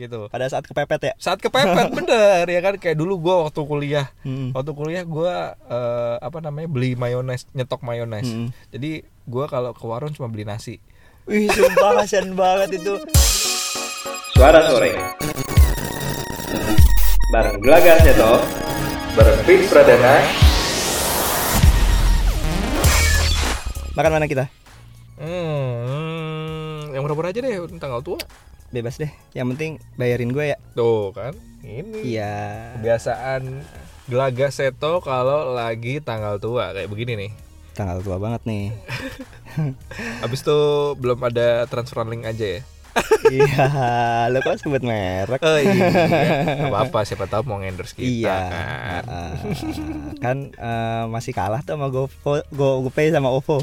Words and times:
gitu. 0.00 0.32
Pada 0.32 0.48
saat 0.48 0.64
kepepet 0.64 1.12
ya? 1.12 1.12
Saat 1.20 1.44
kepepet 1.44 1.92
bener 2.00 2.48
ya 2.48 2.60
kan? 2.64 2.80
Kayak 2.80 2.96
dulu 2.96 3.20
gue 3.20 3.34
waktu 3.44 3.60
kuliah. 3.68 4.06
Mm. 4.24 4.56
waktu 4.56 4.72
kuliah 4.72 5.04
gue 5.04 5.34
eh, 5.68 6.16
apa 6.18 6.38
namanya 6.40 6.68
beli 6.72 6.96
mayones 6.96 7.44
nyetok 7.52 7.84
mayones. 7.84 8.24
Mm. 8.24 8.48
jadi 8.72 9.04
gue 9.04 9.44
kalau 9.46 9.76
ke 9.76 9.84
warung 9.84 10.16
cuma 10.16 10.32
beli 10.32 10.48
nasi. 10.48 10.80
Wih 11.28 11.52
sumpah 11.52 12.00
kasihan 12.00 12.32
banget 12.40 12.80
itu. 12.80 12.96
Suara 14.32 14.64
sore. 14.64 14.96
Bareng 17.30 17.62
Gelaga 17.62 17.94
Seto 18.02 18.42
Bareng 19.14 19.40
Fix 19.46 19.70
Pradana. 19.70 20.18
Makan 23.94 24.10
mana 24.10 24.26
kita? 24.26 24.50
Hmm, 25.20 26.90
yang 26.90 27.04
berapa 27.04 27.28
aja 27.28 27.38
deh? 27.44 27.52
Tanggal 27.76 28.00
tua 28.00 28.18
bebas 28.70 28.96
deh. 28.98 29.10
Yang 29.34 29.46
penting 29.54 29.72
bayarin 29.98 30.30
gue 30.30 30.54
ya. 30.54 30.58
Tuh 30.78 31.10
kan 31.14 31.34
ini. 31.66 32.16
Iya. 32.16 32.74
Kebiasaan 32.78 33.42
gelaga 34.10 34.48
seto 34.50 34.98
kalau 35.02 35.54
lagi 35.54 36.02
tanggal 36.02 36.38
tua 36.42 36.74
kayak 36.74 36.90
begini 36.90 37.12
nih. 37.26 37.30
Tanggal 37.74 38.02
tua 38.02 38.16
banget 38.18 38.42
nih. 38.46 38.74
Abis 40.24 40.42
itu 40.42 40.58
belum 40.98 41.18
ada 41.26 41.66
transfer 41.66 42.02
link 42.06 42.26
aja 42.26 42.58
ya? 42.58 42.62
Iya 43.30 43.66
lo 44.34 44.42
kok 44.42 44.58
sebut 44.58 44.82
merek? 44.82 45.38
Oh 45.46 45.58
iya. 45.62 45.86
Apa-apa 46.66 47.06
siapa 47.06 47.30
tahu 47.30 47.46
mau 47.46 47.62
endorse 47.62 47.94
kita 47.94 48.26
iya. 48.26 48.38
kan. 48.50 49.02
Ah, 49.06 49.32
kan 50.18 50.36
eh, 50.50 51.04
masih 51.06 51.30
kalah 51.30 51.62
tuh 51.62 51.78
sama 51.78 51.86
GoPo, 51.86 52.42
Go, 52.50 52.82
GoPay 52.90 53.14
sama 53.14 53.30
OVO 53.30 53.62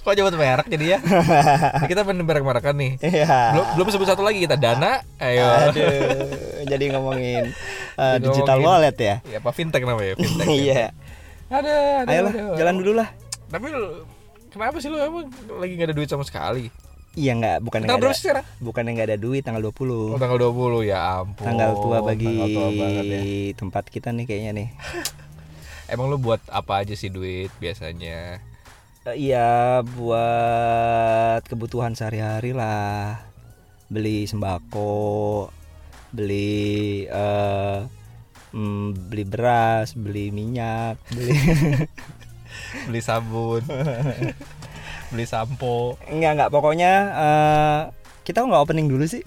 Kok 0.00 0.12
nyebut 0.12 0.32
merek 0.34 0.66
jadi 0.66 0.96
ya? 0.96 0.98
Kita 1.90 2.02
main 2.02 2.16
merek-merekan 2.18 2.72
nih. 2.72 2.96
Iya. 3.00 3.52
Belum, 3.52 3.66
belum 3.76 3.88
sebut 3.90 4.06
satu 4.06 4.20
lagi 4.20 4.40
kita 4.40 4.56
Dana. 4.56 5.04
Ayo. 5.18 5.44
Aduh 5.44 5.92
jadi 6.62 6.84
ngomongin 6.90 7.52
Jadi 7.92 8.22
digital 8.22 8.56
ngomongin- 8.56 8.64
wallet 8.66 8.96
ya? 8.96 9.14
Ya 9.26 9.38
apa 9.38 9.50
fintech 9.50 9.82
namanya 9.82 10.16
fintech 10.16 10.48
iya. 10.48 10.92
Ada, 11.46 11.72
ada 12.00 12.08
ayolah 12.08 12.32
ada. 12.32 12.56
jalan 12.56 12.74
dulu 12.78 12.92
lah. 12.94 13.08
Tapi 13.46 13.66
lu- 13.68 14.04
Kenapa 14.50 14.76
sih 14.78 14.88
lu 14.88 14.98
emang 14.98 15.30
lagi 15.56 15.72
gak 15.74 15.86
ada 15.86 15.94
duit 15.94 16.08
sama 16.08 16.24
sekali? 16.24 16.74
Iya 17.12 17.34
nggak 17.34 17.56
bukan 17.60 17.80
berapa 17.84 18.02
ada 18.02 18.14
sekarang? 18.14 18.44
bukan 18.58 18.82
yang 18.82 18.94
nggak 18.96 19.08
ada 19.08 19.18
duit 19.18 19.42
tanggal 19.42 19.62
20 19.64 20.14
Oh 20.14 20.18
tanggal 20.18 20.38
20 20.40 20.86
ya 20.86 20.98
ampun. 21.18 21.42
Tanggal 21.44 21.70
tua 21.76 21.98
bagi 22.00 22.26
Tanggal 22.28 22.48
tua 22.48 22.68
banget 22.72 23.04
ya. 23.04 23.22
tempat 23.52 23.84
kita 23.86 24.08
nih 24.10 24.24
kayaknya 24.24 24.50
nih. 24.56 24.68
Emang 25.92 26.06
lu 26.06 26.16
buat 26.16 26.38
apa 26.46 26.82
aja 26.82 26.94
sih 26.94 27.06
duit 27.08 27.50
biasanya? 27.58 28.38
Eh, 29.08 29.16
iya 29.16 29.80
buat 29.80 31.40
kebutuhan 31.48 31.96
sehari-hari 31.96 32.52
lah. 32.52 33.16
Beli 33.88 34.28
sembako 34.28 35.48
beli 36.10 37.06
eh 37.06 37.80
mm, 38.52 39.08
beli 39.08 39.24
beras 39.24 39.94
beli 39.94 40.34
minyak 40.34 40.98
beli 41.14 41.32
Beli 42.90 43.00
sabun 43.00 43.62
Beli 45.10 45.24
sampo. 45.24 45.96
Enggak 46.06 46.32
enggak. 46.36 46.50
Pokoknya 46.52 46.92
eh 47.16 47.80
kita 48.28 48.44
nggak 48.44 48.68
opening 48.68 48.86
dulu 48.92 49.08
sih. 49.08 49.24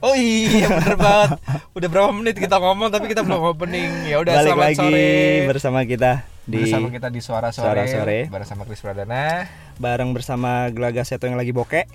Oh 0.00 0.16
iya 0.16 0.64
bener 0.64 0.96
banget. 0.96 1.36
Udah 1.76 1.88
berapa 1.92 2.08
menit 2.08 2.40
kita 2.40 2.56
ngomong 2.56 2.88
tapi 2.88 3.12
kita 3.12 3.20
belum 3.20 3.52
opening. 3.52 4.08
Ya 4.08 4.16
udah 4.24 4.32
selamat 4.32 4.64
lagi 4.64 4.80
sore. 4.80 5.44
bersama 5.44 5.84
kita 5.84 6.24
di 6.50 6.58
Bersama 6.60 6.90
kita 6.90 7.08
di 7.08 7.20
Suara 7.20 7.48
Sore, 7.48 7.64
Suara 7.64 7.84
Sore. 7.86 8.26
Bersama 8.26 8.66
Chris 8.66 8.82
Pradana 8.82 9.46
bareng 9.76 10.10
bersama 10.10 10.66
Gelaga 10.68 11.00
Seto 11.02 11.24
yang 11.24 11.34
lagi 11.34 11.54
bokek 11.54 11.86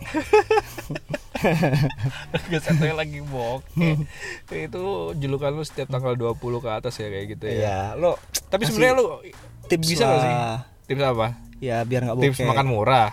Gak 2.47 2.61
satu 2.61 2.83
yang 2.83 2.95
lagi 2.95 3.19
bokeh 3.21 3.99
Itu 4.49 4.83
julukan 5.13 5.51
lu 5.51 5.61
setiap 5.61 5.89
tanggal 5.89 6.15
20 6.15 6.33
ke 6.57 6.69
atas 6.71 6.95
ya 6.95 7.07
kayak 7.07 7.25
gitu 7.29 7.45
ya 7.45 7.53
Iya, 7.53 7.79
lo 7.93 8.15
Tapi 8.47 8.63
sebenarnya 8.63 8.95
lu 8.95 9.05
tips 9.65 9.85
bisa 9.85 10.03
gak 10.03 10.19
sih? 10.19 10.33
Tips 10.87 11.03
apa? 11.03 11.27
Ya 11.57 11.81
biar 11.81 12.03
nggak 12.03 12.15
bokeh. 12.15 12.27
Tips 12.31 12.39
makan 12.43 12.67
murah 12.67 13.09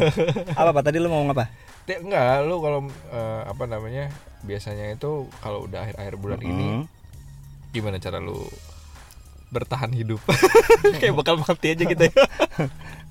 apa 0.58 0.68
apa 0.68 0.80
tadi 0.80 0.98
lo 0.98 1.08
mau 1.08 1.22
ngapa? 1.22 1.46
Ti- 1.84 2.00
Enggak, 2.00 2.42
lu 2.42 2.56
kalau 2.58 2.80
eh, 3.08 3.42
apa 3.44 3.64
namanya 3.64 4.08
Biasanya 4.40 4.92
itu 4.92 5.24
kalau 5.38 5.64
udah 5.64 5.82
akhir-akhir 5.82 6.14
bulan 6.16 6.40
ini 6.40 6.68
Mm. 6.74 6.84
Gimana 7.72 7.98
cara 7.98 8.18
lu 8.18 8.38
bertahan 9.54 9.94
hidup? 9.94 10.18
Kayak 11.00 11.14
bakal 11.14 11.38
mati 11.38 11.72
aja 11.72 11.84
gitu 11.86 12.02
ya 12.02 12.12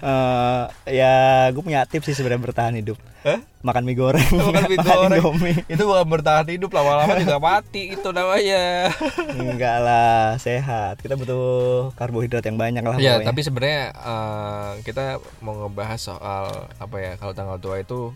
Eh, 0.04 0.64
ya 1.00 1.14
gue 1.56 1.64
punya 1.64 1.88
tips 1.88 2.12
sih 2.12 2.16
sebenarnya 2.20 2.44
bertahan 2.44 2.76
hidup. 2.76 3.00
Hah? 3.24 3.40
Makan 3.64 3.88
mie 3.88 3.96
goreng. 3.96 4.28
Makan 4.36 4.68
mie 4.68 4.76
Makan 4.84 4.96
goreng. 5.00 5.24
Indomie. 5.24 5.56
Itu 5.72 5.88
bukan 5.88 6.04
bertahan 6.12 6.44
hidup 6.52 6.76
lama-lama 6.76 7.16
juga 7.16 7.40
mati 7.40 7.96
itu 7.96 8.09
namanya. 8.12 8.92
Enggak 9.31 9.78
lah, 9.80 10.36
sehat. 10.44 11.00
Kita 11.00 11.16
butuh 11.16 11.96
karbohidrat 11.96 12.44
yang 12.44 12.60
banyak 12.60 12.84
lah 12.84 13.00
Ya, 13.00 13.16
pokoknya. 13.16 13.28
tapi 13.31 13.40
sebenarnya 13.48 13.81
eh, 13.96 14.72
kita 14.84 15.06
mau 15.40 15.56
ngebahas 15.56 16.00
soal 16.04 16.68
apa 16.75 16.96
ya 17.00 17.16
kalau 17.16 17.31
tanggal 17.31 17.56
tua 17.56 17.80
itu 17.80 18.12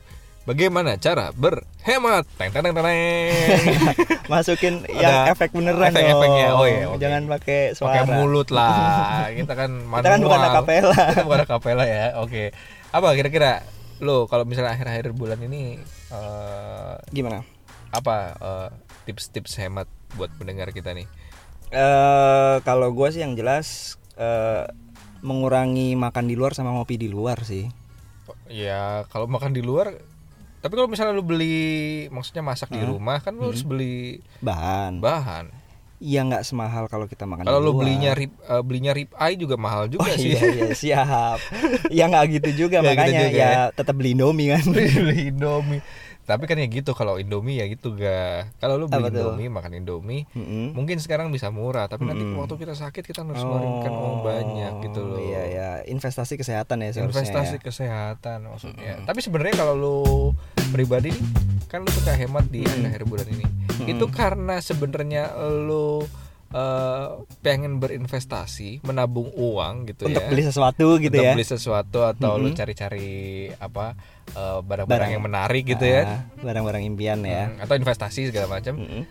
bagaimana 0.48 0.96
cara 0.96 1.36
berhemat. 1.36 2.24
Teng 2.40 2.56
teng 2.56 2.64
teng 2.64 2.74
teng. 2.80 2.88
masukin 4.32 4.88
yang 4.88 5.28
Ada 5.28 5.36
efek 5.36 5.52
beneran 5.52 5.92
efek-efeknya. 5.92 6.48
dong. 6.56 6.60
Oh 6.60 6.66
iya, 6.68 6.84
oke. 6.88 7.00
Jangan 7.04 7.22
pakai 7.28 7.60
suara. 7.76 7.92
Pakai 8.08 8.16
mulut 8.16 8.48
lah. 8.56 9.28
Kita 9.38 9.54
kan 9.54 9.72
manual. 9.84 10.00
Kita 10.00 10.10
kan 10.16 10.22
bukan 10.24 10.40
akapela. 10.40 10.96
Kita 11.12 11.24
bukan 11.28 11.42
akapela 11.44 11.84
ya. 11.84 12.06
Oke. 12.24 12.56
Apa 12.96 13.12
kira-kira 13.20 13.68
lo 14.00 14.30
kalau 14.32 14.48
misalnya 14.48 14.78
akhir-akhir 14.78 15.12
bulan 15.12 15.42
ini 15.42 15.82
eh, 16.14 16.94
Gimana? 17.12 17.42
apa 17.90 18.16
eh, 18.38 18.70
tips-tips 19.10 19.58
hemat 19.58 19.90
buat 20.16 20.32
pendengar 20.40 20.72
kita 20.72 20.96
nih? 20.96 21.10
Eh 21.76 22.56
kalau 22.64 22.96
gue 22.96 23.08
sih 23.12 23.20
yang 23.26 23.36
jelas 23.36 24.00
eh 24.16 24.64
mengurangi 25.26 25.98
makan 25.98 26.30
di 26.30 26.38
luar 26.38 26.54
sama 26.54 26.72
ngopi 26.78 26.96
di 26.96 27.10
luar 27.10 27.42
sih. 27.42 27.68
Ya 28.48 29.04
kalau 29.12 29.26
makan 29.28 29.52
di 29.52 29.66
luar 29.66 29.98
tapi 30.68 30.76
kalau 30.76 30.92
misalnya 30.92 31.16
lu 31.16 31.24
beli 31.24 31.64
maksudnya 32.08 32.44
masak 32.44 32.68
di 32.70 32.84
rumah 32.84 33.18
kan 33.18 33.32
lu 33.32 33.48
harus 33.48 33.64
beli 33.64 34.20
Bahan. 34.38 35.00
bahan. 35.00 35.48
Iya 35.98 36.22
nggak 36.22 36.44
semahal 36.44 36.86
kalau 36.86 37.08
kita 37.08 37.26
makan 37.26 37.42
Kalau 37.42 37.58
lu 37.58 37.74
belinya 37.74 38.14
rib 38.14 38.30
eh, 38.38 38.62
belinya 38.62 38.92
rib 38.92 39.10
eye 39.16 39.34
juga 39.34 39.56
mahal 39.56 39.88
Oh 39.88 39.90
juga 39.90 40.14
sih. 40.14 40.30
iya, 40.30 40.42
iya 40.46 40.70
siap. 40.72 41.40
ya 41.90 42.06
nggak 42.06 42.26
gitu 42.38 42.68
juga 42.68 42.78
gitu 42.82 42.86
makanya 42.86 43.22
juga 43.24 43.34
ya 43.34 43.50
ya. 43.50 43.64
tetap 43.72 43.96
beli 43.96 44.12
Indomie 44.12 44.52
kan. 44.52 44.62
beli 44.76 45.32
Indomie. 45.32 45.82
Tapi 46.22 46.44
kan 46.44 46.54
ya 46.54 46.68
gitu 46.68 46.92
kalau 46.92 47.18
Indomie 47.18 47.56
ya 47.56 47.66
gitu 47.66 47.96
ga. 47.96 48.46
Kalau 48.60 48.76
lu 48.76 48.86
beli 48.86 49.00
Apa 49.00 49.10
tuh? 49.10 49.26
Indomie 49.26 49.50
makan 49.50 49.72
Indomie 49.74 50.22
Mm-mm. 50.36 50.78
mungkin 50.78 51.00
sekarang 51.00 51.32
bisa 51.32 51.50
murah 51.50 51.88
tapi 51.88 52.06
nanti 52.06 52.22
Mm-mm. 52.22 52.38
waktu 52.38 52.60
kita 52.60 52.76
sakit 52.76 53.02
kita 53.02 53.24
harus 53.24 53.40
ngeluarin 53.40 53.74
uang 53.88 54.18
banyak 54.22 54.74
gitu 54.86 55.02
loh. 55.02 55.18
Iya 55.18 55.44
ya, 55.50 55.70
investasi 55.88 56.38
kesehatan 56.38 56.84
ya 56.84 56.94
seharusnya. 56.94 57.26
investasi 57.26 57.58
ya. 57.58 57.64
kesehatan 57.64 58.40
maksudnya. 58.46 59.02
Tapi 59.02 59.18
sebenarnya 59.18 59.56
kalau 59.58 59.74
lu 59.74 59.98
pribadi 60.68 61.10
nih, 61.12 61.26
kan 61.68 61.82
lu 61.82 61.90
suka 61.90 62.14
hemat 62.14 62.46
di 62.48 62.64
akhir 62.64 63.04
bulan 63.04 63.28
ini. 63.28 63.46
Itu 63.86 64.08
karena 64.08 64.58
sebenarnya 64.58 65.32
lu 65.64 66.02
eh, 66.50 67.08
pengen 67.42 67.78
berinvestasi, 67.78 68.82
menabung 68.82 69.30
uang 69.36 69.92
gitu 69.92 70.08
Untuk 70.08 70.24
ya. 70.24 70.30
beli 70.32 70.44
sesuatu 70.44 70.96
gitu 70.98 71.12
Untuk 71.14 71.28
ya. 71.28 71.34
beli 71.36 71.46
sesuatu 71.46 72.00
atau 72.04 72.40
lu 72.40 72.50
Mm-mm. 72.50 72.58
cari-cari 72.58 73.10
apa 73.54 73.94
eh, 74.32 74.60
barang-barang 74.64 74.88
Barang. 74.88 75.10
yang 75.12 75.24
menarik 75.24 75.64
gitu 75.68 75.84
ya. 75.84 76.02
Ah, 76.08 76.22
Barang-barang 76.40 76.84
impian 76.84 77.20
ya. 77.22 77.52
Hmm, 77.52 77.64
atau 77.64 77.76
investasi 77.76 78.32
segala 78.32 78.48
macam 78.48 78.80
Mm-mm. 78.80 79.04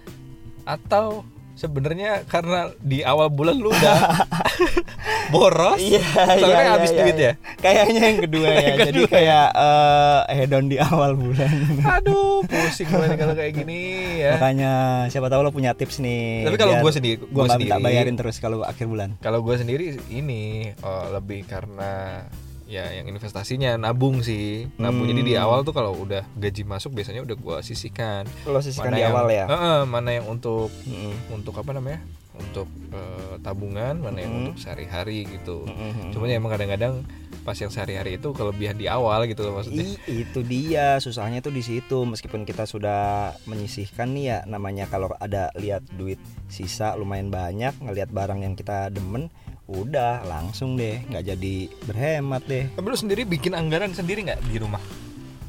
atau 0.65 1.23
sebenarnya 1.57 2.23
karena 2.25 2.69
di 2.79 3.01
awal 3.01 3.27
bulan 3.29 3.57
lu 3.57 3.69
udah 3.69 3.99
boros 5.33 5.77
Iya, 5.77 6.05
soalnya 6.05 6.37
iya, 6.39 6.55
kan 6.55 6.63
iya, 6.63 6.73
habis 6.73 6.91
iya, 6.91 6.99
duit 6.99 7.17
iya. 7.17 7.25
ya 7.27 7.33
Kayaknya 7.57 8.01
yang 8.05 8.19
kedua 8.21 8.47
ya. 8.53 8.61
Yang 8.63 8.77
Jadi 8.79 8.87
kedua. 9.01 9.09
kayak 9.11 9.47
eh 9.57 10.37
hedon 10.37 10.65
di 10.67 10.77
awal 10.79 11.13
bulan. 11.15 11.53
aduh 11.83 12.45
pusing 12.45 12.87
gue 12.87 13.07
nih 13.07 13.19
kalau 13.19 13.35
kayak 13.35 13.53
gini 13.55 13.81
ya 14.19 14.33
Makanya 14.37 14.73
siapa 15.09 15.27
tahu 15.27 15.41
lo 15.41 15.51
punya 15.51 15.73
tips 15.73 15.99
nih. 15.99 16.45
Tapi 16.45 16.57
kalau 16.57 16.75
gua 16.79 16.93
sendiri- 16.93 17.21
gua 17.25 17.43
nggak 17.47 17.59
minta 17.59 17.75
sendiri- 17.75 17.87
bayarin 17.87 18.15
terus 18.15 18.37
kalau 18.37 18.63
akhir 18.63 18.87
bulan. 18.87 19.17
kalau 19.19 19.41
gue 19.41 19.57
sendiri 19.57 19.85
ini 20.09 20.43
eh, 20.71 21.07
lebih 21.11 21.43
karena 21.45 22.23
ya 22.67 22.91
yang 22.91 23.07
investasinya 23.07 23.75
nabung 23.75 24.21
sih 24.21 24.67
nabung 24.77 25.07
jadi 25.07 25.23
di 25.23 25.33
Hmm. 25.33 25.45
awal 25.45 25.63
tuh 25.63 25.71
kalau 25.71 25.95
udah 25.97 26.27
gaji 26.35 26.63
masuk 26.63 26.93
biasanya 26.93 27.23
udah 27.23 27.35
gue 27.35 27.57
sisihkan 27.63 28.27
Lo 28.45 28.59
sisihkan 28.59 28.91
Mana 28.91 28.97
di 28.97 29.03
yang- 29.03 29.15
awal 29.15 29.27
ya. 29.29 29.45
Heeh, 29.47 29.81
mana 29.85 30.11
yang 30.13 30.27
untuk 30.27 30.69
Mm-mm. 30.83 31.15
untuk 31.33 31.55
apa 31.55 31.71
namanya 31.71 32.03
untuk 32.37 32.67
eh, 32.91 33.35
tabungan 33.41 33.97
mana 33.97 34.19
yang 34.19 34.29
Mm. 34.29 34.41
untuk 34.45 34.57
sehari-hari 34.59 35.25
gitu 35.27 35.63
Mm-mm. 35.65 36.11
cuman 36.11 36.27
ya 36.27 36.37
emang 36.37 36.53
kadang-kadang 36.53 36.95
pas 37.43 37.55
yang 37.55 37.71
sehari-hari 37.71 38.19
itu 38.19 38.29
kelebihan 38.31 38.75
di 38.75 38.87
awal 38.87 39.23
gitu 39.25 39.41
loh 39.41 39.57
maksudnya 39.57 39.87
I, 40.05 40.27
itu 40.27 40.43
dia 40.43 40.99
susahnya 40.99 41.39
tuh 41.39 41.51
di 41.51 41.63
situ 41.63 42.03
meskipun 42.03 42.43
kita 42.43 42.67
sudah 42.67 43.31
menyisihkan 43.47 44.11
nih 44.11 44.25
ya 44.27 44.39
namanya 44.45 44.85
kalau 44.85 45.15
ada 45.15 45.55
lihat 45.55 45.87
duit 45.93 46.19
sisa 46.47 46.93
lumayan 46.93 47.31
banyak 47.31 47.79
ngelihat 47.79 48.11
barang 48.11 48.43
yang 48.43 48.53
kita 48.53 48.91
demen 48.91 49.31
udah 49.67 50.23
langsung 50.23 50.75
deh 50.75 51.03
nggak 51.05 51.25
jadi 51.27 51.55
berhemat 51.85 52.43
deh 52.45 52.71
Tapi 52.71 52.87
lu 52.87 52.97
sendiri 52.97 53.23
bikin 53.23 53.51
anggaran 53.53 53.91
sendiri 53.91 54.23
nggak 54.23 54.41
di 54.45 54.57
rumah? 54.57 54.79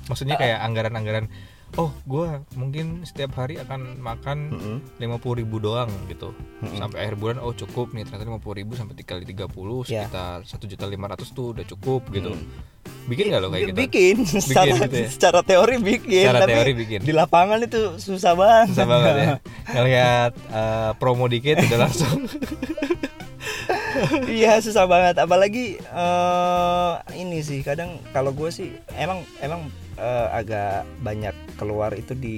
Maksudnya 0.07 0.35
kayak 0.35 0.63
anggaran-anggaran 0.63 1.29
oh 1.75 1.91
gue 2.01 2.25
mungkin 2.55 3.03
setiap 3.03 3.35
hari 3.35 3.59
akan 3.59 3.99
makan 3.99 4.37
lima 4.95 5.19
puluh 5.19 5.43
ribu 5.43 5.59
doang 5.59 5.91
gitu 6.07 6.31
Mm-mm. 6.63 6.79
sampai 6.79 7.03
akhir 7.03 7.19
bulan 7.19 7.37
oh 7.37 7.51
cukup 7.51 7.91
nih 7.91 8.07
ternyata 8.07 8.23
lima 8.23 8.39
puluh 8.39 8.55
ribu 8.57 8.71
sampai 8.73 8.95
dikali 8.95 9.27
30 9.27 9.51
Ya. 9.85 10.07
sekitar 10.07 10.47
satu 10.47 10.63
juta 10.63 10.87
lima 10.87 11.11
ratus 11.11 11.27
tuh 11.29 11.51
udah 11.51 11.67
cukup 11.67 12.07
gitu 12.09 12.31
Mm. 12.31 12.47
bikin 13.05 13.25
nggak 13.27 13.41
lo 13.41 13.47
kayak 13.51 13.63
gitu 13.67 13.77
bikin 13.77 14.15
secara, 14.39 14.79
gitu 14.79 14.95
ya? 14.97 15.07
secara 15.11 15.39
teori 15.43 15.75
bikin 15.77 16.23
Secara 16.23 16.39
tapi 16.39 16.51
teori 16.55 16.71
bikin. 16.73 16.99
di 17.03 17.11
lapangan 17.11 17.59
itu 17.59 17.79
susah 17.97 18.31
banget 18.33 18.67
susah 18.71 18.87
banget 18.87 19.13
ya 19.13 19.27
ngelihat 19.75 20.31
eh, 20.39 20.91
promo 20.95 21.27
dikit 21.27 21.59
udah 21.61 21.79
langsung 21.83 22.17
iya 24.41 24.59
susah 24.61 24.85
banget. 24.85 25.15
Apalagi 25.21 25.79
eh, 25.79 26.93
ini 27.17 27.39
sih 27.43 27.61
kadang 27.61 27.97
kalau 28.11 28.31
gue 28.33 28.49
sih 28.49 28.73
emang 28.95 29.23
emang 29.41 29.69
eh, 29.97 30.27
agak 30.31 30.85
banyak 31.01 31.35
keluar 31.57 31.91
itu 31.97 32.13
di 32.13 32.37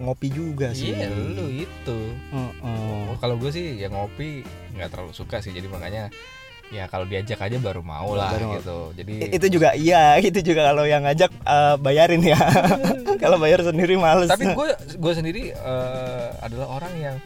ngopi 0.00 0.28
juga 0.32 0.72
sih. 0.72 0.94
Iya 0.96 1.12
lu 1.12 1.46
itu. 1.52 1.98
Heeh. 2.32 3.12
oh, 3.12 3.16
kalau 3.20 3.36
gue 3.36 3.50
sih 3.52 3.76
ya 3.78 3.92
ngopi 3.92 4.42
nggak 4.76 4.88
terlalu 4.92 5.12
suka 5.12 5.40
sih. 5.44 5.52
Jadi 5.52 5.68
makanya 5.68 6.08
ya 6.72 6.88
kalau 6.88 7.04
diajak 7.04 7.36
aja 7.36 7.60
baru 7.60 7.84
mau 7.84 8.16
lah 8.16 8.32
Baru 8.32 8.56
gitu. 8.56 8.78
Jadi 8.96 9.14
itu 9.28 9.46
juga 9.52 9.76
iya 9.76 10.16
itu 10.24 10.40
juga 10.40 10.72
kalau 10.72 10.88
yang 10.88 11.04
ngajak 11.04 11.30
eh, 11.30 11.74
bayarin 11.78 12.24
ya. 12.24 12.40
Kalau 13.22 13.38
bayar 13.38 13.62
sendiri 13.62 13.94
males. 13.94 14.26
Tapi 14.26 14.50
gue 14.50 14.68
gue 14.98 15.12
sendiri 15.14 15.54
eh, 15.54 16.28
adalah 16.42 16.74
orang 16.74 16.90
yang 16.98 17.16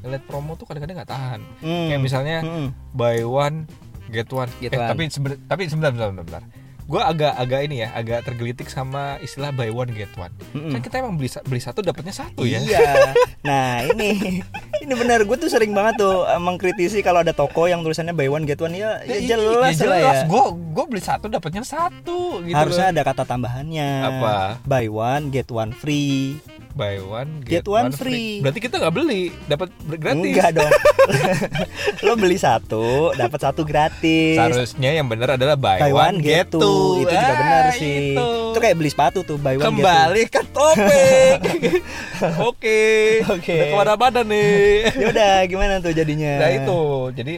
ngeliat 0.00 0.22
promo 0.24 0.52
tuh 0.54 0.64
kadang-kadang 0.64 0.96
nggak 0.96 1.10
tahan 1.10 1.40
Hmm. 1.58 1.86
kayak 1.86 2.00
misalnya 2.00 2.36
Mm-mm. 2.40 2.66
buy 2.92 3.20
one 3.20 3.64
get 4.08 4.26
one. 4.28 4.50
Get 4.58 4.70
eh, 4.70 4.76
one. 4.76 4.88
tapi 4.88 5.02
seben- 5.06 5.40
tapi 5.44 5.62
sebentar 5.64 5.90
sebentar 5.90 6.10
sebentar. 6.12 6.42
Gue 6.82 6.98
agak 6.98 7.38
agak 7.38 7.60
ini 7.62 7.76
ya, 7.80 7.94
agak 7.94 8.26
tergelitik 8.26 8.66
sama 8.66 9.14
istilah 9.18 9.48
buy 9.48 9.70
one 9.70 9.94
get 9.94 10.10
one. 10.16 10.34
Mm-mm. 10.50 10.74
Kan 10.74 10.82
kita 10.82 10.98
emang 10.98 11.14
beli 11.14 11.30
beli 11.40 11.62
satu 11.62 11.78
dapatnya 11.80 12.10
satu 12.10 12.42
ya. 12.42 12.58
Iya. 12.58 13.14
Nah 13.40 13.86
ini 13.86 14.42
ini 14.82 14.92
benar 14.92 15.22
gue 15.22 15.36
tuh 15.36 15.46
sering 15.46 15.70
banget 15.70 16.02
tuh 16.02 16.26
eh, 16.26 16.36
mengkritisi 16.36 16.98
kalau 16.98 17.22
ada 17.22 17.30
toko 17.30 17.64
yang 17.64 17.80
tulisannya 17.80 18.10
buy 18.10 18.26
one 18.26 18.42
get 18.42 18.58
one 18.58 18.74
ya, 18.74 18.98
ya 19.00 19.14
i- 19.14 19.22
jelas, 19.24 19.78
ya 19.78 19.86
lah 19.86 19.98
jelas. 20.02 20.16
ya. 20.16 20.26
Gue 20.26 20.42
gue 20.74 20.84
beli 20.88 20.98
satu 21.00 21.26
dapatnya 21.28 21.62
satu 21.62 22.42
gitu. 22.42 22.58
Harusnya 22.58 22.90
loh. 22.90 22.92
ada 22.92 23.02
kata 23.04 23.22
tambahannya. 23.24 23.90
Apa? 24.02 24.34
Buy 24.64 24.86
one 24.86 25.30
get 25.30 25.46
one 25.48 25.70
free. 25.70 26.42
Buy 26.72 26.96
one 26.98 27.42
Get 27.42 27.62
get, 27.62 27.64
one 27.66 27.90
free. 27.90 28.38
Berarti 28.38 28.58
kita 28.58 28.76
nggak 28.76 28.92
beli, 28.92 29.34
dapat 29.44 29.68
gratis. 29.92 30.30
Enggak 30.30 30.50
dong. 30.56 30.72
Lo 32.06 32.12
beli 32.14 32.36
satu, 32.36 33.10
dapat 33.12 33.40
satu 33.40 33.62
gratis. 33.62 34.34
Seharusnya 34.34 34.90
yang 34.92 35.06
benar 35.06 35.34
adalah 35.34 35.54
buy, 35.54 35.78
Buy 35.78 35.90
one 35.90 36.18
get 36.18 36.48
two. 36.48 36.60
Itu 37.00 37.10
juga 37.10 37.20
Ah, 37.26 37.36
benar 37.36 37.64
sih. 37.72 38.14
itu. 38.14 38.28
Itu 38.50 38.58
kayak 38.58 38.76
beli 38.76 38.88
sepatu 38.88 39.20
tuh 39.22 39.36
buy 39.36 39.54
one 39.54 39.64
Kembali 39.66 40.22
ke 40.26 40.42
topik. 40.46 41.38
Oke. 42.50 42.80
Oke. 43.26 43.54
Udah 43.54 43.66
ke 43.66 43.76
mana-mana 43.76 44.20
nih. 44.22 44.50
get 44.84 44.92
two. 44.92 45.00
Ya 45.00 45.06
udah 45.10 45.32
gimana 45.44 45.74
tuh 45.78 45.92
jadinya? 45.92 46.32
Nah 46.38 46.50
itu, 46.52 46.80
jadi 47.12 47.34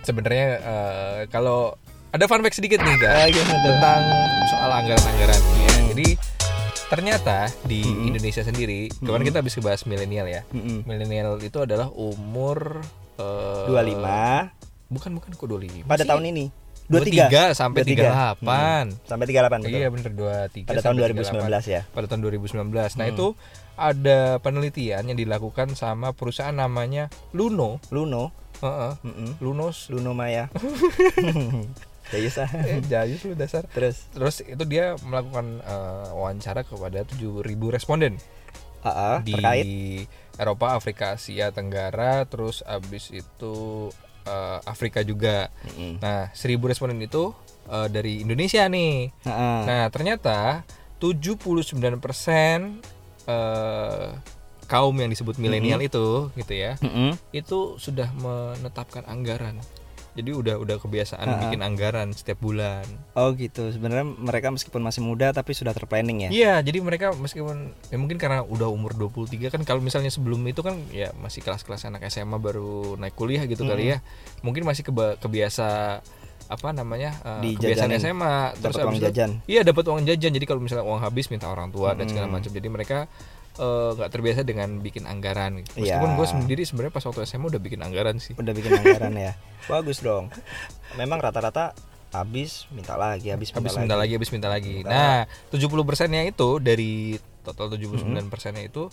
sebenarnya 0.00 0.46
eh, 0.58 1.18
kalau 1.28 1.74
ada 2.10 2.24
fun 2.24 2.40
fact 2.40 2.56
sedikit 2.56 2.80
nih 2.80 2.96
Ah, 3.00 3.24
guys 3.24 3.38
tuh? 3.38 3.44
tentang 3.46 4.00
soal 4.48 4.70
anggaran-anggaran 4.74 5.38
ya. 5.38 5.70
Hmm. 5.70 5.88
Jadi 5.90 6.08
ternyata 6.90 7.36
di 7.62 7.80
Hmm. 7.80 8.04
Indonesia 8.04 8.42
sendiri, 8.42 8.90
kemarin 8.92 9.22
kita 9.24 9.38
habis 9.38 9.54
bahas 9.58 9.82
milenial 9.84 10.26
ya. 10.26 10.42
Mm-mm. 10.50 10.82
Milenial 10.82 11.38
itu 11.38 11.58
adalah 11.58 11.88
umur 11.88 12.82
eh, 13.16 13.64
25 13.64 14.90
Bukan 14.90 15.10
bukan 15.14 15.30
kok 15.30 15.46
25. 15.46 15.86
pada 15.86 16.02
sih. 16.02 16.10
tahun 16.10 16.24
ini. 16.28 16.46
23 16.90 17.54
sampai 17.54 17.86
23. 17.86 18.42
38. 18.42 18.42
Mm. 18.42 18.86
Sampai 19.06 19.24
38 19.24 19.62
betul. 19.62 19.70
Iya 19.70 19.88
bener 19.88 20.10
23 20.10 20.66
Pada 20.66 20.80
tahun 20.82 20.94
sampai 20.98 21.46
2019 21.46 21.62
ya. 21.70 21.80
pada 21.86 22.06
tahun 22.10 22.20
2019. 22.20 22.50
Nah, 22.90 23.06
Hmm. 23.06 23.06
itu 23.08 23.26
ada 23.76 24.18
penelitian 24.38 25.02
yang 25.06 25.14
dilakukan 25.14 25.72
sama 25.72 26.10
perusahaan 26.10 26.50
namanya 26.52 27.06
Luno. 27.30 27.78
Luno, 27.88 28.34
Heeh. 28.58 28.92
Mm-mm. 29.00 29.30
Lunos. 29.38 29.86
Luno 29.88 30.10
Maya. 30.12 30.50
Jayus 32.10 32.36
ah. 32.42 32.50
Eh, 32.66 32.82
jayus 32.90 33.22
lu 33.22 33.38
dasar. 33.38 33.64
Terus, 33.70 34.10
Terus 34.10 34.42
itu 34.42 34.64
dia 34.66 34.98
melakukan 35.06 35.62
eh, 35.62 36.08
wawancara 36.14 36.66
kepada 36.66 37.06
7.000 37.06 37.46
responden 37.70 38.18
ah, 38.82 38.88
ah, 38.90 39.16
di 39.22 39.34
terkait 39.34 39.66
Eropa, 40.40 40.72
Afrika, 40.74 41.14
Asia 41.14 41.52
Tenggara, 41.52 42.24
terus 42.26 42.66
abis 42.66 43.12
itu 43.14 43.54
eh, 44.26 44.58
Afrika 44.66 45.04
juga. 45.06 45.52
Mm-mm. 45.70 46.02
Nah, 46.02 46.32
1.000 46.34 46.58
responden 46.66 46.98
itu 46.98 47.30
eh, 47.70 47.88
dari 47.92 48.24
Indonesia 48.24 48.66
nih. 48.66 49.12
Ah, 49.24 49.30
ah. 49.30 49.58
Nah, 49.68 49.84
ternyata 49.92 50.66
79% 50.98 51.80
eh 53.30 54.08
kaum 54.70 54.94
yang 54.94 55.10
disebut 55.10 55.34
milenial 55.42 55.82
itu 55.82 56.30
gitu 56.38 56.54
ya, 56.54 56.78
Mm-mm. 56.78 57.18
itu 57.34 57.74
sudah 57.76 58.06
menetapkan 58.14 59.02
anggaran. 59.10 59.58
Jadi 60.10 60.30
udah 60.32 60.54
udah 60.56 60.76
kebiasaan 60.76 61.22
Ha-ha. 61.22 61.40
bikin 61.40 61.60
anggaran 61.60 62.10
setiap 62.10 62.38
bulan. 62.38 62.82
Oh 63.14 63.30
gitu. 63.32 63.70
Sebenarnya 63.70 64.02
mereka 64.04 64.48
meskipun 64.48 64.80
masih 64.80 65.00
muda 65.00 65.30
tapi 65.30 65.52
sudah 65.52 65.70
terplanning 65.70 66.26
ya. 66.26 66.30
Iya, 66.30 66.54
jadi 66.62 66.78
mereka 66.78 67.12
meskipun 67.12 67.56
ya 67.86 67.96
mungkin 67.96 68.16
karena 68.16 68.42
udah 68.42 68.66
umur 68.66 68.92
23 68.92 69.48
kan 69.48 69.62
kalau 69.62 69.78
misalnya 69.78 70.08
sebelum 70.08 70.42
itu 70.44 70.60
kan 70.60 70.74
ya 70.90 71.14
masih 71.16 71.40
kelas-kelas 71.40 71.84
anak 71.84 72.02
SMA 72.06 72.36
baru 72.36 72.96
naik 72.96 73.14
kuliah 73.14 73.44
gitu 73.44 73.62
kali 73.62 73.92
ya. 73.92 74.02
Mungkin 74.40 74.62
masih 74.62 74.82
keba- 74.82 75.14
kebiasa 75.16 76.00
apa 76.46 76.68
namanya? 76.70 77.14
eh, 77.38 77.54
kebiasaan 77.54 77.94
Dijajanin. 77.94 78.02
SMA 78.02 78.34
Dapat 78.56 78.82
uang 78.82 78.96
itu- 78.96 79.06
jajan. 79.06 79.30
Iya, 79.46 79.60
dapat 79.62 79.84
uang 79.86 80.02
jajan. 80.02 80.30
Jadi 80.32 80.44
kalau 80.44 80.58
misalnya 80.58 80.82
uang 80.82 80.98
habis 80.98 81.30
minta 81.30 81.46
orang 81.46 81.70
tua 81.70 81.94
dan 81.94 82.10
segala 82.10 82.26
macam. 82.26 82.50
Jadi 82.50 82.66
mereka 82.66 83.06
eh, 83.58 83.90
nggak 83.96 84.10
terbiasa 84.12 84.40
dengan 84.46 84.78
bikin 84.78 85.08
anggaran. 85.08 85.64
gitu. 85.64 85.80
Meskipun 85.80 86.10
gue 86.14 86.26
sendiri 86.28 86.62
sebenarnya 86.62 86.94
pas 86.94 87.04
waktu 87.06 87.26
SMA 87.26 87.50
udah 87.50 87.62
bikin 87.62 87.80
anggaran 87.82 88.20
sih. 88.22 88.36
Udah 88.38 88.52
bikin 88.54 88.70
anggaran 88.78 89.12
ya. 89.16 89.32
Bagus 89.66 89.98
dong. 90.04 90.30
Memang 90.94 91.18
rata-rata 91.18 91.74
habis 92.10 92.66
minta 92.74 92.98
lagi, 92.98 93.30
habis 93.30 93.54
minta 93.54 93.70
habis 93.70 93.74
minta 93.78 93.94
lagi 93.94 94.12
habis 94.18 94.30
minta 94.34 94.48
lagi 94.50 94.82
Minta. 94.82 94.90
nah 94.90 95.18
70 95.54 95.70
persennya 95.86 96.26
itu 96.26 96.58
dari 96.58 97.14
total 97.46 97.70
79 97.78 98.26
persennya 98.26 98.66
itu 98.66 98.90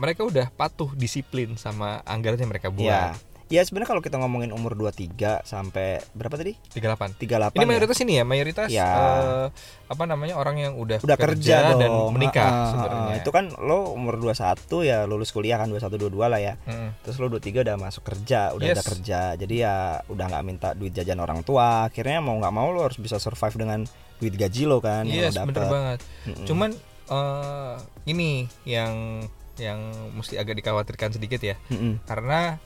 mereka 0.00 0.24
udah 0.24 0.48
patuh 0.48 0.88
disiplin 0.96 1.60
sama 1.60 2.00
anggaran 2.08 2.40
yang 2.40 2.48
mereka 2.48 2.72
buat 2.72 2.88
Ya 2.88 3.12
sebenarnya 3.50 3.90
kalau 3.90 3.98
kita 3.98 4.14
ngomongin 4.16 4.54
umur 4.54 4.78
23 4.78 5.42
sampai 5.42 5.98
berapa 6.14 6.38
tadi? 6.38 6.54
38 6.70 7.18
38 7.18 7.50
ini 7.50 7.58
ya? 7.58 7.66
mayoritas 7.66 7.98
ini 7.98 8.12
ya 8.14 8.24
mayoritas 8.24 8.68
Ya. 8.70 8.86
eh, 8.86 9.46
apa 9.90 10.04
namanya 10.06 10.38
orang 10.38 10.56
yang 10.56 10.72
udah, 10.78 11.02
udah 11.02 11.18
kerja, 11.18 11.74
dan 11.74 11.90
dong. 11.90 12.14
menikah 12.14 12.46
Ah, 12.46 12.54
ah, 12.54 12.66
sebenarnya. 12.70 13.14
Itu 13.18 13.30
kan 13.34 13.50
lo 13.58 13.90
umur 13.90 14.22
21 14.22 14.86
ya 14.86 15.02
lulus 15.02 15.34
kuliah 15.34 15.58
kan 15.58 15.66
21 15.66 15.98
22 15.98 16.30
lah 16.30 16.38
ya. 16.38 16.54
Mm. 16.62 17.02
Terus 17.02 17.16
lo 17.18 17.26
23 17.28 17.66
udah 17.66 17.76
masuk 17.76 18.06
kerja, 18.06 18.54
udah 18.54 18.66
Yes. 18.70 18.76
ada 18.78 18.84
kerja. 18.86 19.20
Jadi 19.34 19.54
ya 19.58 19.74
udah 20.06 20.24
nggak 20.30 20.44
minta 20.46 20.68
duit 20.72 20.94
jajan 20.94 21.18
orang 21.18 21.42
tua. 21.42 21.90
Akhirnya 21.90 22.22
mau 22.22 22.38
nggak 22.38 22.54
mau 22.54 22.70
lo 22.70 22.86
harus 22.86 22.96
bisa 22.96 23.18
survive 23.18 23.58
dengan 23.58 23.82
duit 24.20 24.36
gaji 24.36 24.68
lo 24.68 24.78
kan 24.78 25.08
yang 25.08 25.26
yes 25.26 25.34
lo 25.34 25.48
bener 25.48 25.64
banget 25.64 25.98
Mm-mm. 26.28 26.44
cuman 26.44 26.70
eh, 27.08 27.74
ini 28.04 28.44
yang 28.62 29.24
yang 29.56 29.80
mesti 30.12 30.36
agak 30.36 30.60
dikhawatirkan 30.60 31.16
sedikit 31.16 31.40
ya 31.40 31.56
Mm-mm. 31.72 32.04
karena 32.04 32.60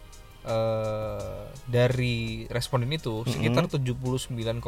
eh, 0.45 1.43
dari 1.65 2.17
responden 2.47 2.91
itu 2.91 3.25
sekitar 3.25 3.65
79,8 3.67 4.61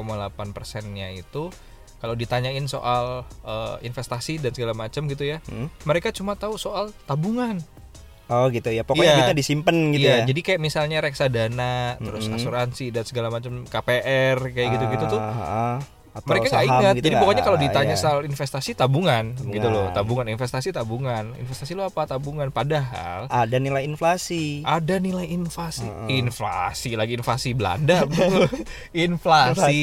persennya 0.50 1.12
itu 1.12 1.52
kalau 1.96 2.12
ditanyain 2.12 2.64
soal 2.66 3.24
eh, 3.42 3.76
investasi 3.82 4.38
dan 4.38 4.50
segala 4.50 4.72
macam 4.72 5.04
gitu 5.04 5.24
ya 5.24 5.38
Mm. 5.44 5.68
mereka 5.84 6.08
cuma 6.10 6.34
tahu 6.34 6.56
soal 6.56 6.88
tabungan 7.04 7.60
Oh 8.26 8.50
gitu 8.50 8.66
ya. 8.66 8.82
Pokoknya 8.82 9.06
Iya. 9.06 9.16
duitnya 9.22 9.38
disimpan 9.38 9.76
gitu 9.94 10.02
Iya, 10.02 10.16
ya. 10.16 10.24
jadi 10.26 10.40
kayak 10.42 10.58
misalnya 10.58 10.98
reksadana 10.98 11.94
terus 11.96 12.26
Mm-mm. 12.26 12.34
asuransi 12.34 12.90
dan 12.90 13.06
segala 13.06 13.30
macam 13.30 13.62
KPR 13.62 14.50
kayak 14.50 14.68
gitu-gitu 14.74 15.04
tuh 15.06 15.20
Ah, 15.22 15.38
ah. 15.38 15.76
Atau 16.16 16.32
mereka 16.32 16.48
nggak 16.48 16.64
ingat. 16.64 16.94
gitu 16.96 17.04
jadi 17.04 17.14
pokoknya 17.20 17.42
kalau 17.44 17.58
ditanya 17.60 17.92
iya. 17.92 18.00
soal 18.00 18.24
investasi 18.24 18.72
tabungan, 18.72 19.36
gitu 19.52 19.68
loh. 19.68 19.92
Tabungan. 19.92 20.24
tabungan 20.24 20.26
investasi 20.32 20.68
tabungan. 20.72 21.24
Investasi 21.36 21.76
lo 21.76 21.84
apa? 21.84 22.08
Tabungan. 22.08 22.48
Padahal 22.48 23.28
ada 23.28 23.56
nilai 23.60 23.84
inflasi. 23.84 24.64
ada 24.64 24.96
nilai 24.96 25.28
inflasi. 25.28 25.84
Heeh. 25.84 26.24
inflasi. 26.24 26.96
Lagi 26.96 27.14
inflasi 27.14 27.52
Belanda 27.52 28.08
inflasi. 28.96 29.60
Inflasi. 29.60 29.80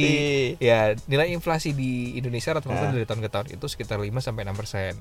ya 0.57 0.97
nilai 1.05 1.29
inflasi 1.29 1.71
di 1.71 2.17
Indonesia 2.17 2.57
rata-rata 2.57 2.81
Nah. 2.83 2.91
dari 2.91 3.05
tahun 3.05 3.21
ke 3.21 3.29
tahun 3.29 3.47
itu 3.53 3.65
sekitar 3.69 4.01
5 4.01 4.09
sampai 4.17 4.41
6 4.43 4.57
persen. 4.57 4.93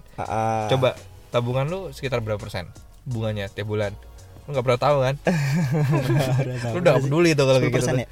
Coba 0.68 0.92
tabungan 1.28 1.64
lu 1.64 1.80
sekitar 1.90 2.20
berapa 2.20 2.36
persen? 2.36 2.68
Bunganya 3.02 3.48
tiap 3.48 3.66
bulan. 3.66 3.96
Lu 4.44 4.52
nggak 4.52 4.62
pernah 4.62 4.80
tahu 4.80 4.96
kan? 5.00 5.14
Lu 6.74 6.78
udah 6.78 6.94
peduli 6.98 7.30
tuh 7.32 7.46
kalau 7.46 7.58
gitu 7.58 7.78
10% 7.78 7.88
tuh. 7.88 7.96
ya? 8.02 8.08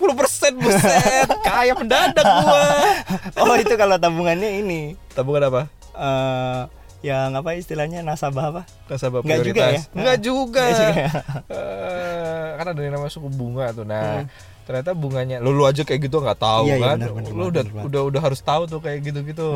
10 0.00 0.16
persen 0.16 0.52
buset. 0.56 1.28
Kaya 1.46 1.76
mendadak 1.76 2.24
gua. 2.24 2.64
Oh 3.44 3.54
itu 3.60 3.74
kalau 3.76 4.00
tabungannya 4.00 4.64
ini. 4.64 4.96
Tabungan 5.12 5.52
apa? 5.52 5.62
Eh 5.92 6.80
yang 7.00 7.32
apa 7.32 7.56
istilahnya 7.56 8.04
nasabah 8.04 8.44
apa? 8.52 8.62
nasabah 8.88 9.24
Nggak 9.24 9.40
juga 9.40 9.60
prioritas. 9.64 9.88
Ya? 9.88 10.00
nggak 10.00 10.18
juga, 10.20 10.60
Nggak 10.60 10.76
juga. 10.76 10.92
Ya? 11.00 11.10
Eh, 11.48 12.48
kan 12.60 12.66
ada 12.76 12.80
yang 12.80 12.92
namanya 12.96 13.12
suku 13.12 13.28
bunga 13.32 13.66
tuh. 13.72 13.84
Nah 13.88 14.28
ternyata 14.70 14.94
bunganya 14.94 15.36
lu 15.36 15.50
lu 15.50 15.66
aja 15.66 15.82
kayak 15.82 16.06
gitu 16.06 16.16
nggak 16.16 16.38
tahu 16.38 16.62
Hmm. 16.62 16.68
Iya, 16.68 16.76
iya, 16.76 16.84
kan 16.84 16.96
benar, 16.96 17.10
benar, 17.10 17.26
lu 17.26 17.34
benar, 17.34 17.50
udah 17.50 17.64
benar. 17.66 17.84
udah 17.84 18.02
udah 18.06 18.20
harus 18.22 18.40
tahu 18.40 18.62
tuh 18.64 18.78
kayak 18.78 18.98
gitu 19.02 19.18
gitu 19.24 19.46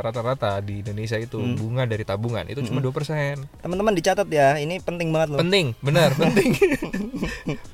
rata-rata 0.00 0.58
di 0.58 0.82
Indonesia 0.82 1.14
itu 1.16 1.36
Hmm. 1.36 1.54
bunga 1.54 1.84
dari 1.84 2.02
tabungan 2.02 2.42
itu 2.44 2.60
cuma 2.62 2.78
dua 2.78 2.90
persen 2.90 3.46
Teman-teman 3.56 3.94
dicatat 3.94 4.26
ya, 4.26 4.56
ini 4.56 4.78
penting 4.78 5.08
banget 5.08 5.28
loh. 5.30 5.38
penting 5.38 5.70
benar 5.78 6.10
penting 6.20 6.50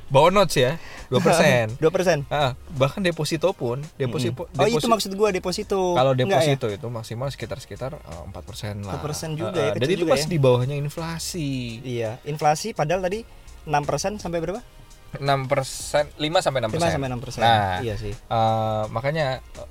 bawa 0.07 0.29
notes 0.31 0.55
ya 0.55 0.77
dua 1.09 1.19
persen 1.19 1.73
2%. 1.81 2.29
Ah, 2.29 2.53
bahkan 2.71 3.01
deposito 3.01 3.49
pun 3.51 3.81
deposito 3.95 4.45
Oh, 4.53 4.67
itu 4.67 4.85
maksud 4.85 5.13
gua 5.15 5.29
deposito. 5.31 5.95
kalau 5.95 6.13
ya? 6.13 6.21
deposito 6.21 6.67
itu 6.67 6.87
maksimal 6.87 7.29
sekitar 7.29 7.57
sekitar 7.57 7.97
empat 8.23 8.43
persen 8.43 8.81
lah 8.83 8.97
4% 8.99 9.33
juga 9.35 9.53
Ah, 9.55 9.67
ya, 9.67 9.73
dan 9.73 9.81
kecil 9.81 9.89
itu 9.91 10.03
juga 10.03 10.13
masih 10.15 10.27
ya. 10.27 10.31
di 10.31 10.39
bawahnya 10.39 10.77
inflasi 10.77 11.49
Iya, 11.81 12.11
inflasi 12.25 12.73
padahal 12.73 13.01
tadi 13.01 13.25
6% 13.65 14.17
sampai 14.17 14.39
berapa? 14.39 14.61
6 15.11 15.25
persen 15.47 16.05
5 16.13 16.21
sampai 16.39 16.61
6 16.61 16.69
5 16.69 16.73
persen 16.75 16.91
sampai 16.93 17.09
6%. 17.09 17.41
nah 17.41 17.81
Iya 17.81 17.95
sih. 17.97 18.13
eh, 18.13 18.83
makanya 18.89 19.41
eh, 19.41 19.69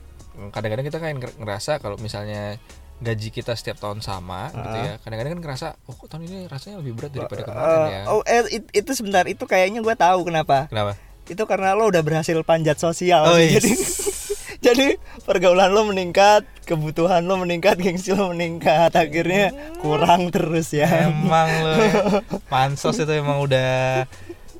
kadang-kadang 0.49 0.85
kita 0.85 0.97
kan 0.97 1.13
nger- 1.13 1.37
ngerasa 1.37 1.77
kalau 1.77 1.97
misalnya 1.97 2.57
gaji 2.97 3.29
kita 3.29 3.53
setiap 3.53 3.77
tahun 3.77 4.01
sama 4.01 4.49
gitu 4.49 4.77
ya 4.79 4.93
kadang-kadang 4.97 5.37
kan 5.37 5.41
ngerasa 5.43 5.67
oh 5.83 5.93
kok 5.93 6.07
tahun 6.07 6.25
ini 6.25 6.37
rasanya 6.45 6.81
lebih 6.81 6.97
berat 6.97 7.11
daripada 7.11 7.41
kemarin 7.43 7.77
Eh, 7.77 7.87
ya 7.87 8.01
Oh, 8.07 8.21
eh, 8.23 8.41
it- 8.51 8.71
itu 8.75 8.91
sebentar, 8.91 9.23
itu 9.23 9.43
kayaknya 9.43 9.79
gua 9.79 9.93
tahu 9.93 10.25
kenapa. 10.25 10.65
kenapa 10.65 10.97
Itu 11.23 11.43
karena 11.43 11.73
lo 11.73 11.85
udah 11.85 12.01
berhasil 12.01 12.33
panjat 12.41 12.75
sosial. 12.75 13.27
Oh, 13.27 13.35
sih. 13.35 13.51
iya. 13.51 13.59
Jadi 13.59 13.71
jadi 14.65 14.87
pergaulan 15.23 15.69
lo 15.69 15.85
meningkat, 15.85 16.41
kebutuhan 16.63 17.21
lo 17.21 17.37
meningkat, 17.37 17.77
gengsi 17.77 18.09
lo 18.11 18.31
meningkat, 18.31 18.89
akhirnya 18.91 19.51
kurang 19.77 20.31
terus 20.31 20.71
ya. 20.71 20.87
emang 21.05 21.49
lo 21.61 21.73
ya. 21.75 21.93
pansos 22.51 22.95
itu 22.95 23.11
emang 23.11 23.37
udah 23.39 24.07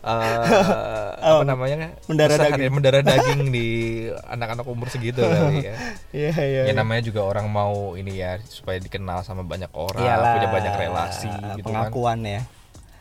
eh, 0.08 1.10
apa 1.28 1.44
namanya 1.44 1.92
Mendarah 2.06 2.38
daging. 2.40 2.72
mendarah 2.72 3.02
daging 3.02 3.42
di 3.50 3.68
anak-anak 4.34 4.64
umur 4.64 4.88
segitu 4.88 5.20
kali 5.28 5.62
ya 5.62 5.76
Iya, 6.10 6.32
iya. 6.34 6.62
ya 6.64 6.64
iya. 6.66 6.74
namanya 6.74 7.04
juga 7.04 7.22
orang 7.22 7.46
mau 7.46 7.94
ini 7.94 8.18
ya 8.18 8.40
supaya 8.42 8.78
dikenal 8.78 9.22
sama 9.22 9.44
banyak 9.44 9.70
orang 9.72 10.02
Iyalah, 10.02 10.34
punya 10.34 10.50
banyak 10.50 10.74
relasi 10.78 11.28
gitu 11.30 11.68
kan 11.68 11.92
pengakuan 11.92 12.20
ya. 12.22 12.42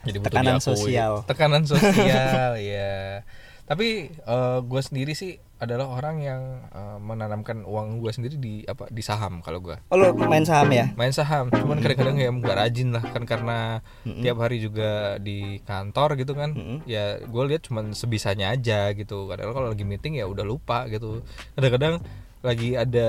jadi 0.02 0.18
butuh 0.18 0.30
Tekanan 0.30 0.54
diakui. 0.54 0.66
sosial. 0.68 1.12
tekanan 1.24 1.62
sosial 1.64 2.50
ya 2.56 3.22
tapi 3.64 4.14
gue 4.62 4.80
sendiri 4.80 5.12
sih 5.12 5.42
adalah 5.56 5.88
orang 5.88 6.20
yang 6.20 6.42
eh, 6.68 6.98
menanamkan 6.98 7.62
uang 7.62 7.98
gue 7.98 8.10
sendiri 8.10 8.36
di 8.36 8.54
apa 8.62 8.86
di 8.86 9.00
saham 9.00 9.40
kalau 9.40 9.58
gue 9.58 9.76
Oh, 9.88 9.96
lo 9.96 10.12
main 10.12 10.42
saham 10.42 10.68
ya? 10.68 10.92
main 10.92 11.10
saham. 11.10 11.48
Cuman 11.48 11.80
kadang-kadang 11.80 12.16
ya 12.16 12.28
nggak 12.28 12.56
rajin 12.56 12.92
lah. 12.92 13.00
Kan 13.00 13.24
karena 13.24 13.80
tiap 14.04 14.36
hari 14.36 14.58
juga 14.58 15.16
di 15.16 15.58
kantor 15.62 16.16
gitu 16.16 16.32
kan. 16.32 16.52
Ya 16.84 17.16
gue 17.18 17.42
lihat 17.46 17.64
cuman 17.64 17.92
sebisanya 17.92 18.50
aja 18.50 18.92
gitu. 18.92 19.24
Kadang 19.26 19.50
kalau 19.50 19.68
lagi 19.68 19.82
meeting 19.82 20.16
ya 20.16 20.24
udah 20.24 20.42
lupa 20.42 20.84
gitu. 20.86 21.24
Kadang-kadang 21.54 22.04
lagi 22.44 22.76
ada 22.76 23.08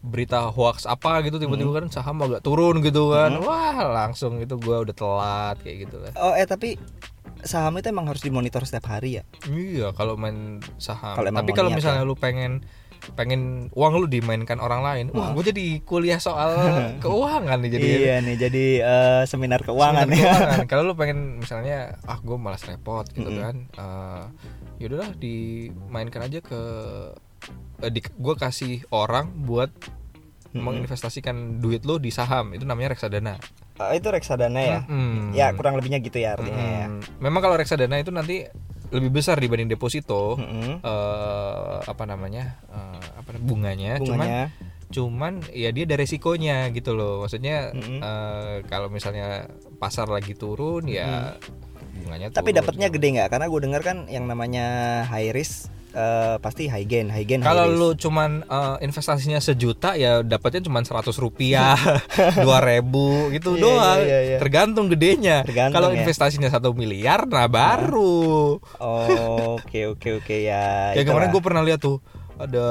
berita 0.00 0.48
hoax 0.48 0.82
apa 0.82 1.22
gitu 1.22 1.38
tiba-tiba 1.38 1.70
kan 1.72 1.86
saham 1.86 2.18
agak 2.18 2.40
turun 2.40 2.80
gitu 2.80 3.12
kan. 3.12 3.36
Wah 3.38 3.78
langsung 3.86 4.40
itu 4.40 4.56
gue 4.56 4.76
udah 4.80 4.94
telat 4.96 5.56
kayak 5.60 5.76
gitu 5.86 5.96
lah 6.00 6.12
Oh, 6.16 6.32
eh 6.32 6.48
tapi 6.48 6.74
saham 7.44 7.78
itu 7.78 7.88
emang 7.90 8.06
harus 8.08 8.22
dimonitor 8.22 8.62
setiap 8.64 8.90
hari 8.92 9.20
ya? 9.20 9.22
iya 9.50 9.92
kalau 9.96 10.16
main 10.16 10.60
saham 10.80 11.16
emang 11.20 11.44
tapi 11.44 11.50
kalau 11.56 11.70
misalnya 11.72 12.04
ya. 12.04 12.08
lu 12.08 12.16
pengen 12.16 12.64
pengen 13.16 13.72
uang 13.72 14.04
lu 14.04 14.06
dimainkan 14.06 14.60
orang 14.60 14.84
lain 14.84 15.06
wah 15.16 15.32
gue 15.32 15.44
jadi 15.48 15.80
kuliah 15.88 16.20
soal 16.20 16.52
keuangan 17.04 17.56
nih 17.64 17.70
jadi 17.72 17.88
iya 17.88 18.14
nih, 18.20 18.36
jadi 18.36 18.64
eh, 18.84 19.22
seminar 19.24 19.64
keuangan 19.64 20.04
Seminar 20.04 20.20
ya. 20.20 20.32
keuangan. 20.36 20.66
Kalau 20.70 20.82
lu 20.84 20.94
pengen 20.94 21.40
misalnya 21.40 21.96
ah 22.04 22.20
gue 22.20 22.36
malas 22.36 22.60
repot 22.68 23.08
gitu 23.08 23.30
kan. 23.40 23.56
Eh 23.72 24.24
ya 24.80 24.88
udahlah 24.88 25.12
dimainkan 25.20 26.24
aja 26.24 26.40
ke 26.40 26.60
eh, 27.84 27.90
di, 27.92 28.00
gue 28.00 28.34
kasih 28.36 28.84
orang 28.92 29.32
buat 29.44 29.68
menginvestasikan 30.50 31.62
duit 31.62 31.86
lu 31.86 32.02
di 32.02 32.10
saham 32.10 32.56
itu 32.56 32.64
namanya 32.66 32.96
reksadana. 32.96 33.36
Oh, 33.80 33.92
itu 33.96 34.08
reksadana 34.12 34.60
ya? 34.60 34.78
Mm. 34.84 35.32
Ya, 35.32 35.56
kurang 35.56 35.80
lebihnya 35.80 36.04
gitu 36.04 36.20
ya 36.20 36.36
artinya 36.36 36.60
ya. 36.60 36.86
Hmm. 36.92 37.00
Memang 37.16 37.40
kalau 37.40 37.56
reksadana 37.56 37.96
itu 37.96 38.12
nanti 38.12 38.44
lebih 38.92 39.08
besar 39.08 39.40
dibanding 39.40 39.72
deposito. 39.72 40.36
Mm-mm. 40.36 40.84
eh 40.84 41.76
apa 41.80 42.04
namanya? 42.04 42.60
eh, 42.68 43.00
apa 43.16 43.40
bunganya, 43.40 43.96
cuman 44.02 44.18
Bunganya. 44.20 44.44
cuman 44.90 45.32
ya 45.54 45.70
dia 45.70 45.86
ada 45.86 45.96
resikonya 45.96 46.66
gitu 46.74 46.98
loh 46.98 47.22
maksudnya 47.22 47.70
Mm-mm. 47.70 48.02
eh, 48.02 48.54
kalau 48.66 48.90
misalnya 48.90 49.46
pasar 49.78 50.10
lagi 50.10 50.34
turun 50.34 50.90
ya 50.90 51.38
bunganya 51.94 52.34
Tapi 52.34 52.50
dapatnya 52.50 52.90
gede 52.90 53.08
nggak? 53.16 53.28
Karena 53.30 53.46
gue 53.46 53.60
dengar 53.62 53.82
kan 53.86 53.96
yang 54.10 54.26
namanya 54.26 54.66
high 55.06 55.30
risk 55.30 55.70
eh, 55.90 56.36
pasti 56.38 56.66
high 56.66 56.84
gain, 56.84 57.06
high 57.06 57.24
gain. 57.24 57.40
kalau 57.40 57.66
lu 57.66 57.92
cuman 57.92 58.42
eh, 58.42 58.76
investasinya 58.80 59.38
sejuta 59.38 59.94
ya 59.94 60.20
dapatnya 60.20 60.62
cuman 60.62 60.82
100 60.82 61.10
rupiah 61.16 61.74
dua 62.44 62.58
ribu 62.60 63.28
gitu 63.30 63.52
Iya, 63.52 63.60
doang 63.60 63.98
iya, 63.98 64.06
iya, 64.06 64.18
iya. 64.26 64.38
tergantung 64.38 64.86
gedenya 64.86 65.42
kalau 65.68 65.90
ya. 65.90 65.98
investasinya 65.98 66.46
satu 66.46 66.70
miliar 66.72 67.26
nah 67.26 67.46
baru 67.46 68.62
Oh, 68.78 69.56
oke 69.56 69.80
oke 69.90 70.08
oke 70.18 70.36
ya. 70.40 70.94
kayak 70.94 71.06
kemarin 71.08 71.28
gue 71.28 71.42
pernah 71.42 71.60
lihat 71.60 71.78
tuh 71.78 71.98
ada 72.40 72.66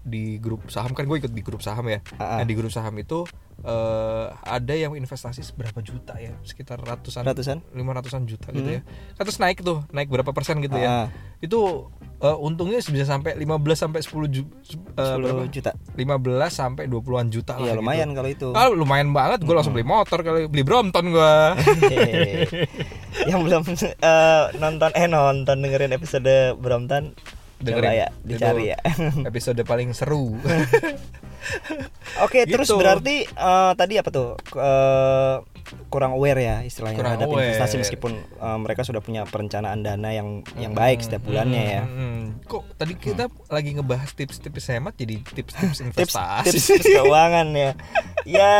di 0.00 0.36
grup 0.36 0.66
saham 0.66 0.90
kan 0.90 1.04
gue 1.04 1.16
ikut 1.18 1.28
di 1.28 1.40
grup 1.40 1.60
saham 1.60 1.84
ya 1.86 2.00
Ah, 2.14 2.22
ah. 2.24 2.36
nah 2.40 2.46
di 2.46 2.54
grup 2.54 2.68
saham 2.68 2.96
itu 2.96 3.28
eh, 3.60 4.26
ada 4.34 4.72
yang 4.72 4.92
investasi 4.92 5.44
berapa 5.52 5.78
juta 5.78 6.16
ya 6.16 6.32
sekitar 6.40 6.78
ratusan 6.78 7.22
Ratusan? 7.22 7.60
lima 7.70 7.92
ratusan 7.92 8.24
juta 8.24 8.48
gitu 8.50 8.70
ya 8.70 8.80
kan 9.14 9.22
terus 9.22 9.36
naik 9.36 9.60
tuh 9.60 9.84
naik 9.90 10.08
berapa 10.08 10.30
persen 10.30 10.58
gitu 10.58 10.74
Ah. 10.74 10.80
ya 10.80 10.92
itu 11.38 11.60
eh, 12.18 12.36
untungnya 12.38 12.80
bisa 12.80 13.04
sampai 13.04 13.36
15 13.36 13.52
sampai 13.76 14.00
10 14.00 14.26
ju, 14.26 14.42
eh, 14.96 14.96
10 14.96 15.20
berapa? 15.20 15.42
juta. 15.46 15.70
15 15.92 16.48
sampai 16.50 16.84
20-an 16.86 17.28
juta 17.28 17.52
lah 17.54 17.60
Iya 17.60 17.70
gitu. 17.70 17.80
lumayan 17.84 18.08
kalau 18.10 18.28
itu. 18.28 18.48
Ah, 18.52 18.66
lumayan 18.66 19.12
banget 19.12 19.44
gue 19.44 19.52
langsung 19.52 19.72
beli 19.72 19.84
motor 19.84 20.18
kali 20.18 20.48
beli 20.48 20.64
Brompton 20.64 21.12
gue 21.12 21.32
yang 23.30 23.40
belum 23.42 23.62
eh, 23.68 24.44
nonton 24.56 24.90
eh 24.92 25.06
nonton 25.06 25.56
dengerin 25.58 25.92
episode 25.92 26.32
Brompton 26.56 27.12
coba 27.66 27.90
ya 27.90 28.08
dicari 28.20 28.64
ya. 28.68 28.78
episode 29.30 29.60
paling 29.62 29.90
seru 29.90 30.36
Oke, 32.20 32.46
terus 32.46 32.64
Gitu. 32.66 32.78
berarti 32.78 33.16
eh, 33.26 33.72
tadi 33.74 33.94
apa 33.94 34.08
tuh? 34.08 34.32
Eh, 34.54 35.36
kurang 35.88 36.14
aware 36.14 36.38
ya 36.38 36.56
istilahnya 36.60 36.96
Kurang 36.96 37.16
terhadap 37.16 37.28
aware. 37.28 37.44
investasi 37.46 37.74
meskipun 37.76 38.12
eh, 38.16 38.58
mereka 38.58 38.80
sudah 38.80 39.00
punya 39.00 39.24
perencanaan 39.24 39.80
dana 39.80 40.08
yang 40.08 40.40
yang 40.54 40.72
baik 40.72 41.00
setiap 41.00 41.20
bulannya 41.22 41.64
ya. 41.70 41.82
Hmm, 41.84 42.40
kok 42.42 42.64
tadi 42.74 42.94
kita 42.94 43.28
lagi 43.48 43.70
ngebahas 43.72 44.08
tips-tips 44.10 44.70
hemat 44.70 44.94
jadi 44.94 45.20
tips-tips 45.22 45.52
Tips, 45.74 45.80
investasi 45.82 46.48
tips, 46.50 46.66
tips 46.70 46.86
keuangan 46.96 47.48
ya. 47.52 47.70
Ya, 48.24 48.54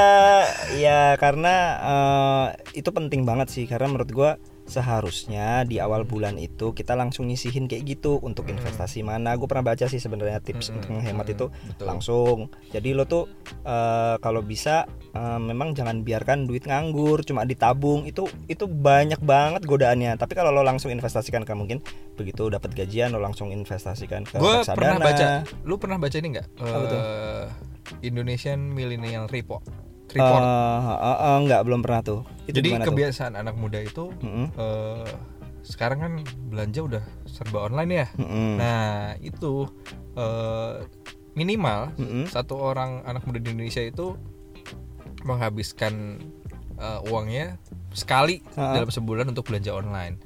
ya 0.75 1.01
karena 1.17 1.55
eh, 1.81 2.47
itu 2.75 2.91
penting 2.91 3.25
banget 3.25 3.49
sih 3.49 3.65
karena 3.65 3.89
menurut 3.89 4.11
gua 4.11 4.37
seharusnya 4.65 5.69
di 5.69 5.77
awal 5.77 6.09
bulan 6.09 6.41
itu 6.41 6.73
kita 6.73 6.97
langsung 6.97 7.29
nyisihin 7.29 7.69
kayak 7.69 7.85
gitu 7.85 8.17
untuk 8.25 8.49
investasi 8.49 9.05
mana. 9.05 9.37
Gue 9.37 9.49
pernah 9.49 9.73
baca 9.73 9.85
sih 9.87 10.01
sebenarnya 10.01 10.41
tips 10.41 10.73
Mm-mm, 10.73 10.77
untuk 10.81 10.91
menghemat 10.99 11.27
mm-mm, 11.29 11.37
itu 11.37 11.47
betul. 11.69 11.87
langsung. 11.87 12.39
Jadi 12.73 12.91
lo 12.97 13.05
tuh 13.05 13.29
eh, 13.65 14.17
kalau 14.19 14.41
bisa 14.41 14.89
eh, 15.13 15.41
memang 15.41 15.77
jangan 15.77 16.01
biarkan 16.01 16.49
duit 16.49 16.65
nganggur, 16.65 17.23
cuma 17.23 17.45
ditabung. 17.45 18.09
Itu 18.09 18.29
itu 18.49 18.65
banyak 18.65 19.21
banget 19.21 19.63
godaannya. 19.69 20.17
Tapi 20.17 20.33
kalau 20.33 20.51
lo 20.51 20.65
langsung 20.65 20.89
investasikan 20.89 21.45
ke 21.45 21.53
mungkin 21.53 21.85
begitu 22.17 22.49
dapat 22.49 22.73
gajian 22.73 23.13
lo 23.13 23.21
langsung 23.21 23.51
investasikan 23.51 24.23
ke 24.25 24.39
gue 24.39 24.63
pernah 24.71 24.99
baca 25.03 25.43
lu 25.67 25.77
pernah 25.77 25.99
baca 25.99 26.17
ini 26.17 26.39
nggak? 26.39 26.47
Eh, 26.63 27.47
Indonesian 28.07 28.73
Millennial 28.73 29.29
Report 29.29 29.85
report 30.15 30.43
eh, 30.43 30.81
eh, 31.03 31.37
enggak 31.43 31.61
belum 31.67 31.81
pernah 31.83 32.01
tuh. 32.05 32.21
Itu 32.45 32.55
jadi 32.55 32.69
gimana 32.71 32.85
tuh? 32.85 32.93
kebiasaan 32.93 33.35
anak 33.35 33.55
muda 33.55 33.79
itu 33.79 34.13
Mm-mm. 34.21 34.47
eh, 34.53 35.09
sekarang 35.61 35.99
kan 35.99 36.13
belanja 36.47 36.81
udah 36.81 37.03
serba 37.25 37.65
online 37.65 37.91
ya 37.95 38.07
Mm-mm. 38.15 38.51
nah 38.57 38.85
itu 39.19 39.65
eh, 40.13 40.85
minimal 41.33 41.97
Mm-mm. 41.97 42.29
satu 42.29 42.55
orang 42.55 43.01
anak 43.03 43.25
muda 43.25 43.39
di 43.39 43.49
Indonesia 43.51 43.81
itu 43.81 44.15
menghabiskan 45.23 46.21
eh, 46.77 47.01
uangnya 47.09 47.57
sekali 47.91 48.43
Ha-ha. 48.55 48.77
dalam 48.77 48.91
sebulan 48.91 49.31
untuk 49.31 49.49
belanja 49.49 49.73
online 49.73 50.19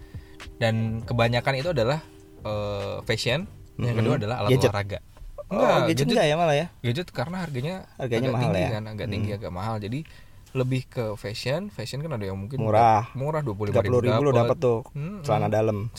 dan 0.58 1.02
kebanyakan 1.02 1.54
itu 1.56 1.70
adalah 1.70 2.02
eh, 2.42 2.96
fashion 3.04 3.46
yang 3.76 3.94
Mm-mm. 3.94 3.96
kedua 3.96 4.14
adalah 4.18 4.36
alat 4.42 4.50
Gadget. 4.52 4.70
olahraga 4.70 5.00
Oh, 5.48 5.80
gadget 5.88 6.04
enggak 6.04 6.28
ya 6.28 6.36
malah 6.36 6.52
ya? 6.52 6.66
gadget 6.84 7.08
karena 7.08 7.40
harganya 7.40 7.88
Harganya 7.96 8.28
agak 8.28 8.36
mahal 8.36 8.44
tinggi 8.44 8.60
ya? 8.60 8.68
kan 8.68 8.84
agak 8.84 9.06
tinggi 9.08 9.30
agak 9.32 9.48
mahal 9.48 9.74
jadi 9.80 10.00
lebih 10.50 10.84
ke 10.84 11.12
fashion 11.14 11.68
fashion 11.68 12.00
kan 12.00 12.08
ada 12.10 12.24
yang 12.24 12.36
mungkin 12.36 12.56
Murah. 12.56 13.12
murah 13.12 13.40
dua 13.40 13.52
puluh 13.52 13.68
30 13.68 13.84
ribu 14.02 14.22
lo 14.22 14.32
dapat 14.32 14.56
tuh 14.56 14.80
Hmm, 14.90 15.20
celana 15.20 15.46
dalam. 15.46 15.92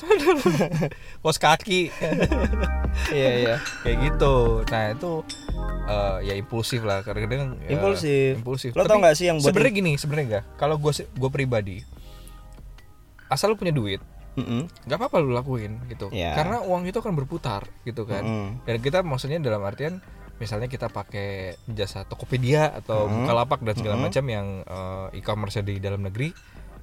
kos 1.24 1.38
kaki 1.38 1.94
Iya 3.12 3.30
iya. 3.40 3.56
kayak 3.82 3.98
gitu 4.04 4.36
nah 4.66 4.90
itu 4.90 5.12
eh, 5.86 6.18
ya 6.24 6.34
impulsif 6.36 6.82
lah 6.82 7.00
kadang-kadang 7.00 7.62
ya, 7.62 7.70
Impulsif. 7.72 8.38
impulsif 8.38 8.72
Lo 8.72 8.84
tau 8.84 8.98
nggak 8.98 9.14
sih 9.14 9.28
yang 9.28 9.38
buat 9.38 9.50
sebenarnya 9.50 9.74
gini 9.76 9.92
sebenarnya 9.96 10.26
enggak 10.28 10.44
kalau 10.56 10.76
gue 10.76 10.92
gue 10.98 11.30
pribadi 11.30 11.78
asal 13.28 13.50
lu 13.50 13.56
punya 13.56 13.72
duit 13.72 14.02
nggak 14.40 14.96
apa-apa 14.96 15.20
lu 15.20 15.30
lakuin 15.30 15.84
gitu 15.86 16.08
Iya. 16.10 16.32
karena 16.34 16.64
uang 16.64 16.88
itu 16.88 16.96
akan 16.96 17.12
berputar 17.14 17.68
gitu 17.84 18.04
kan 18.04 18.24
Mm-mm. 18.24 18.48
dan 18.64 18.76
kita 18.80 19.04
maksudnya 19.04 19.36
dalam 19.38 19.60
artian 19.62 20.00
misalnya 20.40 20.66
kita 20.66 20.88
pakai 20.88 21.30
jasa 21.68 22.02
Tokopedia 22.02 22.72
atau 22.74 23.06
Hmm. 23.06 23.24
Bukalapak 23.24 23.60
dan 23.62 23.76
segala 23.76 23.96
Hmm. 23.96 24.06
macam 24.06 24.24
yang 24.26 24.48
eh, 24.62 25.08
e-commerce 25.16 25.60
di 25.60 25.78
dalam 25.78 26.02
negeri 26.02 26.32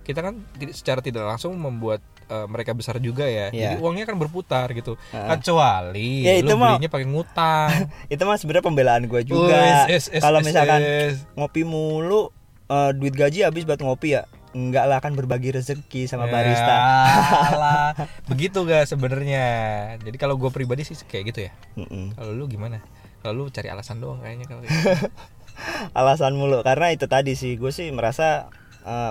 kita 0.02 0.22
kan 0.22 0.38
secara 0.70 1.00
tidak 1.00 1.24
langsung 1.24 1.56
membuat 1.56 1.98
eh, 2.24 2.42
mereka 2.44 2.70
besar 2.72 2.98
juga 2.98 3.22
ya 3.24 3.48
Iya. 3.48 3.70
jadi 3.70 3.76
uangnya 3.78 4.04
akan 4.04 4.18
berputar 4.20 4.70
gitu 4.70 4.94
Ah. 5.08 5.34
kecuali 5.34 6.22
Ya, 6.22 6.36
itu 6.36 6.46
lu 6.48 6.56
mah- 6.56 6.74
belinya 6.74 6.90
pakai 6.90 7.06
ngutang 7.06 7.70
itu 8.12 8.18
mah 8.20 8.36
sebenarnya 8.36 8.64
pembelaan 8.64 9.02
gue 9.04 9.22
juga 9.22 9.86
kalau 10.16 10.38
misalkan 10.40 10.82
es. 10.82 11.22
ngopi 11.32 11.62
mulu 11.62 12.30
eh, 12.66 12.90
duit 12.92 13.14
gaji 13.14 13.42
habis 13.42 13.62
buat 13.62 13.78
ngopi 13.78 14.14
ya 14.14 14.26
enggak 14.52 14.84
lah 14.84 14.98
kan 14.98 15.12
berbagi 15.12 15.52
rezeki 15.52 16.06
sama 16.06 16.26
Ya, 16.26 16.32
barista 16.32 16.74
alah. 17.46 17.90
begitu 18.30 18.58
gak 18.62 18.86
sebenarnya 18.86 19.44
jadi 20.00 20.16
kalau 20.16 20.34
gue 20.34 20.48
pribadi 20.48 20.82
sih 20.82 20.96
kayak 20.98 21.24
gitu 21.28 21.40
ya 21.42 21.52
Mm-mm. 21.76 22.14
kalau 22.14 22.32
lu 22.32 22.46
gimana 22.46 22.82
kalau 23.26 23.46
lu 23.46 23.50
cari 23.50 23.66
alasan 23.74 23.98
doang 23.98 24.22
kayaknya 24.22 24.46
kalau 24.46 24.62
gitu. 24.62 24.78
alasan 25.98 26.38
mulu 26.38 26.62
karena 26.62 26.94
itu 26.94 27.10
tadi 27.10 27.34
sih 27.34 27.58
gue 27.58 27.74
sih 27.74 27.90
merasa 27.90 28.46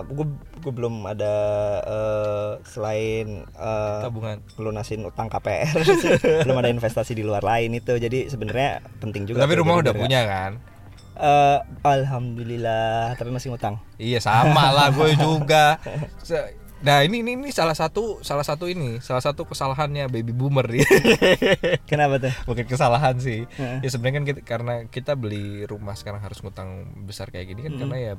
gue 0.08 0.26
gue 0.64 0.72
belum 0.72 1.04
ada 1.04 1.36
eh, 1.84 2.52
selain 2.64 3.44
eh, 3.44 4.00
tabungan. 4.08 4.40
lunasin 4.56 5.04
utang 5.04 5.28
KPR 5.28 5.68
belum 6.48 6.58
ada 6.64 6.72
investasi 6.72 7.12
di 7.12 7.28
luar 7.28 7.44
lain 7.44 7.76
itu 7.76 7.92
jadi 8.00 8.32
sebenarnya 8.32 8.80
penting 9.04 9.28
juga 9.28 9.44
tapi 9.44 9.60
rumah 9.60 9.84
udah 9.84 9.92
punya 9.92 10.24
kan? 10.24 10.52
Eh, 11.16 11.60
alhamdulillah 11.84 13.16
tapi 13.16 13.32
masih 13.32 13.56
ngutang. 13.56 13.80
Iya 13.96 14.20
sama 14.20 14.72
lah 14.72 14.92
gue 14.92 15.16
juga 15.28 15.80
nah 16.86 17.02
ini, 17.02 17.26
ini 17.26 17.34
ini 17.34 17.50
salah 17.50 17.74
satu 17.74 18.22
salah 18.22 18.46
satu 18.46 18.70
ini 18.70 19.02
salah 19.02 19.20
satu 19.26 19.50
kesalahannya 19.50 20.06
baby 20.06 20.30
boomer 20.32 20.70
ya 20.70 20.86
kenapa 21.90 22.22
tuh? 22.22 22.34
Bukan 22.46 22.66
kesalahan 22.70 23.18
sih. 23.18 23.50
Heeh. 23.58 23.82
ya 23.82 23.90
sebenarnya 23.90 24.16
kan 24.22 24.26
kita, 24.30 24.40
karena 24.46 24.74
kita 24.88 25.14
beli 25.18 25.66
rumah 25.66 25.98
sekarang 25.98 26.22
harus 26.22 26.40
ngutang 26.46 26.86
besar 27.10 27.34
kayak 27.34 27.50
gini 27.50 27.66
kan 27.66 27.74
karena 27.82 27.98
ya 27.98 28.14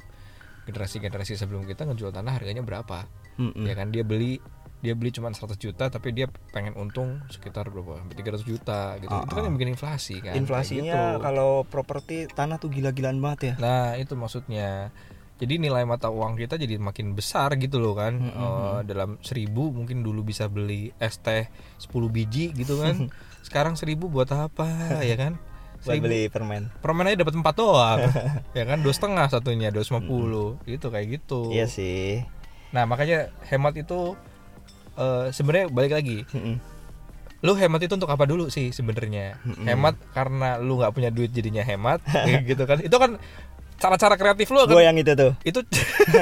generasi-generasi 0.67 1.39
sebelum 1.39 1.63
kita 1.63 1.87
ngejual 1.87 2.11
tanah 2.11 2.43
harganya 2.43 2.67
berapa? 2.67 3.07
Mm-mm. 3.39 3.69
ya 3.69 3.75
kan 3.77 3.93
dia 3.93 4.03
beli 4.03 4.41
dia 4.81 4.93
beli 4.93 5.09
cuma 5.13 5.33
100 5.33 5.57
juta 5.57 5.89
tapi 5.89 6.13
dia 6.13 6.29
pengen 6.53 6.75
untung 6.77 7.23
sekitar 7.31 7.71
berapa? 7.71 8.03
Sampai 8.03 8.17
300 8.19 8.43
juta 8.45 8.81
gitu. 8.99 9.15
Itu 9.15 9.33
kan 9.33 9.43
yang 9.47 9.55
bikin 9.57 9.71
inflasi 9.79 10.17
kan 10.21 10.35
inflasinya 10.35 11.17
gitu. 11.17 11.23
kalau 11.23 11.51
properti 11.65 12.27
tanah 12.29 12.59
tuh 12.59 12.75
gila-gilaan 12.75 13.23
banget 13.23 13.41
ya. 13.41 13.55
Nah 13.63 13.95
itu 13.97 14.19
maksudnya 14.19 14.91
jadi 15.37 15.61
nilai 15.61 15.85
mata 15.85 16.09
uang 16.09 16.41
kita 16.41 16.57
jadi 16.57 16.81
makin 16.81 17.13
besar 17.13 17.53
gitu 17.61 17.77
loh 17.77 17.93
kan. 17.93 18.17
Eh, 18.17 18.79
dalam 18.89 19.21
seribu 19.21 19.69
mungkin 19.69 20.01
dulu 20.01 20.25
bisa 20.25 20.49
beli 20.49 20.97
es 20.97 21.21
teh 21.21 21.45
10 21.77 21.93
biji 22.09 22.57
gitu 22.57 22.81
kan. 22.81 23.13
Sekarang 23.47 23.77
seribu 23.77 24.09
buat 24.09 24.33
apa 24.33 25.01
ya 25.05 25.17
kan? 25.17 25.37
Buat 25.77 25.93
Seribu 26.03 26.09
beli 26.09 26.23
permen. 26.33 26.63
Permen 26.81 27.05
aja 27.07 27.21
dapat 27.21 27.37
empat 27.37 27.55
doang 27.55 28.01
ya 28.59 28.65
kan? 28.65 28.81
Dua 28.81 28.91
setengah 28.97 29.29
satunya 29.29 29.69
dua 29.69 29.85
gitu 30.65 30.87
kayak 30.89 31.07
gitu. 31.21 31.53
Iya 31.53 31.69
sih. 31.69 32.25
Nah 32.73 32.89
makanya 32.89 33.31
hemat 33.47 33.77
itu 33.77 34.17
eh, 34.97 35.31
sebenarnya 35.31 35.69
balik 35.69 35.93
lagi. 35.95 36.25
Mm-mm. 36.33 36.57
lu 37.45 37.53
hemat 37.53 37.79
itu 37.85 37.95
untuk 37.95 38.09
apa 38.09 38.25
dulu 38.25 38.49
sih 38.49 38.73
sebenarnya? 38.73 39.37
Hemat 39.69 40.01
karena 40.17 40.57
lu 40.57 40.81
nggak 40.81 40.97
punya 40.97 41.13
duit 41.13 41.31
jadinya 41.31 41.63
hemat 41.63 42.01
gitu 42.49 42.65
kan? 42.65 42.81
Itu 42.81 42.97
kan 42.97 43.21
cara-cara 43.77 44.15
kreatif 44.15 44.49
lu 44.49 44.59
gue 44.61 44.73
akan 44.73 44.83
yang 44.83 44.97
itu 44.97 45.13
tuh. 45.13 45.33
Itu 45.41 45.61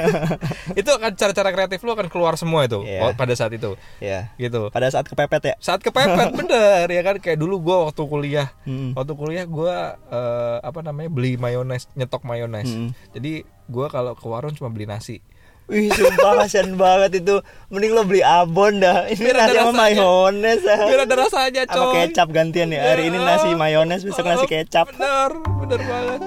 itu 0.79 0.89
akan 0.89 1.11
cara-cara 1.13 1.49
kreatif 1.49 1.79
lu 1.81 1.91
akan 1.91 2.07
keluar 2.07 2.35
semua 2.35 2.63
itu 2.63 2.81
Iya. 2.81 3.13
pada 3.13 3.33
saat 3.33 3.51
itu. 3.51 3.75
Ya 3.97 4.31
gitu. 4.35 4.67
Pada 4.69 4.87
saat 4.87 5.05
kepepet 5.05 5.41
ya? 5.43 5.55
Saat 5.57 5.79
kepepet 5.79 6.31
bener 6.39 6.85
ya 6.85 7.01
kan? 7.01 7.15
Kayak 7.17 7.39
dulu 7.39 7.61
gua 7.61 7.87
waktu 7.87 8.01
kuliah. 8.03 8.49
Mm-mm. 8.63 8.93
waktu 8.93 9.13
kuliah 9.13 9.45
gua 9.45 9.75
eh, 10.05 10.57
apa 10.61 10.79
namanya 10.81 11.07
beli 11.07 11.35
mayones 11.35 11.87
nyetok 11.93 12.23
mayones. 12.23 12.67
Mm. 12.67 12.89
jadi 13.11 13.33
gua 13.65 13.87
kalau 13.87 14.13
ke 14.13 14.25
warung 14.25 14.53
cuma 14.53 14.69
beli 14.69 14.85
nasi. 14.85 15.23
Wih 15.65 15.89
sumpah 15.89 16.37
kasihan 16.39 16.77
banget 16.77 17.25
itu. 17.25 17.41
Mending 17.67 17.91
lo 17.91 18.05
beli 18.05 18.21
abon 18.21 18.77
dah. 18.77 19.09
Ini 19.09 19.17
Biar 19.17 19.37
nasi 19.39 19.57
sama 19.57 19.73
mayones 19.75 20.61
ah. 20.61 20.77
biar 20.85 20.99
ada 21.03 21.15
rasanya 21.17 21.63
Sama 21.65 21.73
coy. 21.89 21.93
kecap 22.05 22.27
gantian 22.29 22.69
ya. 22.69 22.85
Hari 22.85 23.09
ini 23.09 23.17
nasi 23.17 23.49
mayones 23.51 24.05
Besok 24.05 24.29
nasi 24.29 24.45
kecap. 24.45 24.85
bener 24.91 25.33
bener 25.57 25.81
banget 25.81 26.21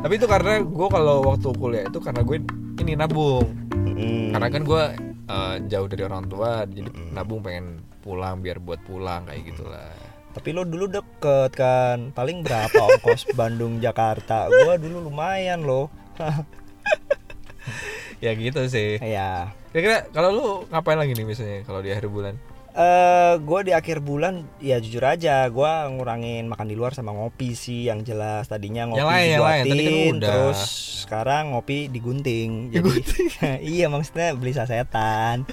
tapi 0.00 0.16
itu 0.16 0.26
karena 0.30 0.64
gue 0.64 0.88
kalau 0.88 1.16
waktu 1.28 1.48
kuliah 1.52 1.84
itu 1.84 1.98
karena 2.00 2.22
gue 2.24 2.38
ini 2.80 2.92
nabung. 2.96 3.46
Mm. 3.92 4.32
karena 4.32 4.48
kan 4.48 4.62
gue 4.64 4.82
eh, 5.28 5.54
jauh 5.68 5.86
dari 5.90 6.02
orang 6.08 6.24
tua 6.26 6.64
jadi 6.64 6.88
nabung 7.12 7.44
pengen 7.44 7.84
pulang 8.00 8.40
biar 8.40 8.58
buat 8.58 8.80
pulang 8.82 9.28
kayak 9.28 9.52
gitulah 9.52 9.92
Tapi 10.32 10.48
lo 10.56 10.64
dulu 10.64 10.88
deket 10.88 11.52
kan? 11.52 12.08
Paling 12.16 12.40
berapa 12.40 12.72
ongkos 12.72 13.28
Bandung 13.38 13.84
Jakarta? 13.84 14.48
Gua 14.48 14.80
dulu 14.80 15.04
lumayan 15.12 15.60
loh. 15.60 15.92
Ya 18.22 18.32
gitu 18.38 18.62
sih. 18.70 19.02
Ya 19.02 19.52
kira-kira 19.72 20.04
kalau 20.12 20.28
lu 20.30 20.46
ngapain 20.68 21.00
lagi 21.00 21.16
nih 21.16 21.24
misalnya 21.24 21.64
kalau 21.64 21.80
di 21.80 21.88
akhir 21.88 22.12
bulan 22.12 22.36
eh 22.72 23.34
gue 23.36 23.60
di 23.68 23.72
akhir 23.76 24.00
bulan 24.00 24.48
ya 24.56 24.80
jujur 24.80 25.04
aja 25.04 25.44
gue 25.52 25.72
ngurangin 25.92 26.48
makan 26.48 26.72
di 26.72 26.72
luar 26.72 26.96
sama 26.96 27.12
ngopi 27.12 27.52
sih 27.52 27.92
yang 27.92 28.00
jelas. 28.00 28.48
Tadinya 28.48 28.88
ngopi 28.88 29.00
yang 29.00 29.08
lain. 29.12 29.28
dibuatin 29.36 29.68
Tadi 29.68 29.84
kan 29.84 30.16
terus 30.24 30.60
sekarang 31.04 31.44
ngopi 31.52 31.92
digunting. 31.92 32.72
Jadi 32.72 32.90
iya 33.76 33.92
maksudnya 33.92 34.32
beli 34.32 34.56
sasetan. 34.56 35.44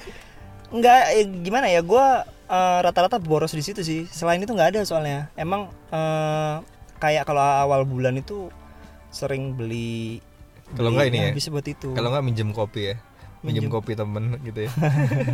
Nggak 0.72 1.02
eh, 1.20 1.28
gimana 1.44 1.68
ya 1.68 1.84
gue 1.84 2.06
eh, 2.48 2.80
rata-rata 2.88 3.20
boros 3.20 3.52
di 3.52 3.64
situ 3.68 3.84
sih. 3.84 4.08
Selain 4.08 4.40
itu 4.40 4.56
nggak 4.56 4.80
ada 4.80 4.82
soalnya. 4.88 5.28
Emang 5.36 5.68
eh, 5.92 6.56
kayak 7.04 7.28
kalau 7.28 7.44
awal 7.44 7.84
bulan 7.84 8.16
itu 8.16 8.48
sering 9.12 9.60
beli 9.60 10.24
Kalau 10.72 10.94
nggak 10.94 11.10
ini 11.12 11.20
ya? 11.20 11.32
bisa 11.36 11.52
buat 11.52 11.68
itu. 11.68 11.92
Kalau 11.92 12.16
nggak 12.16 12.24
minjem 12.24 12.56
kopi 12.56 12.96
ya 12.96 13.09
minjem 13.40 13.72
kopi 13.72 13.96
temen 13.96 14.36
gitu 14.44 14.68
ya 14.68 14.72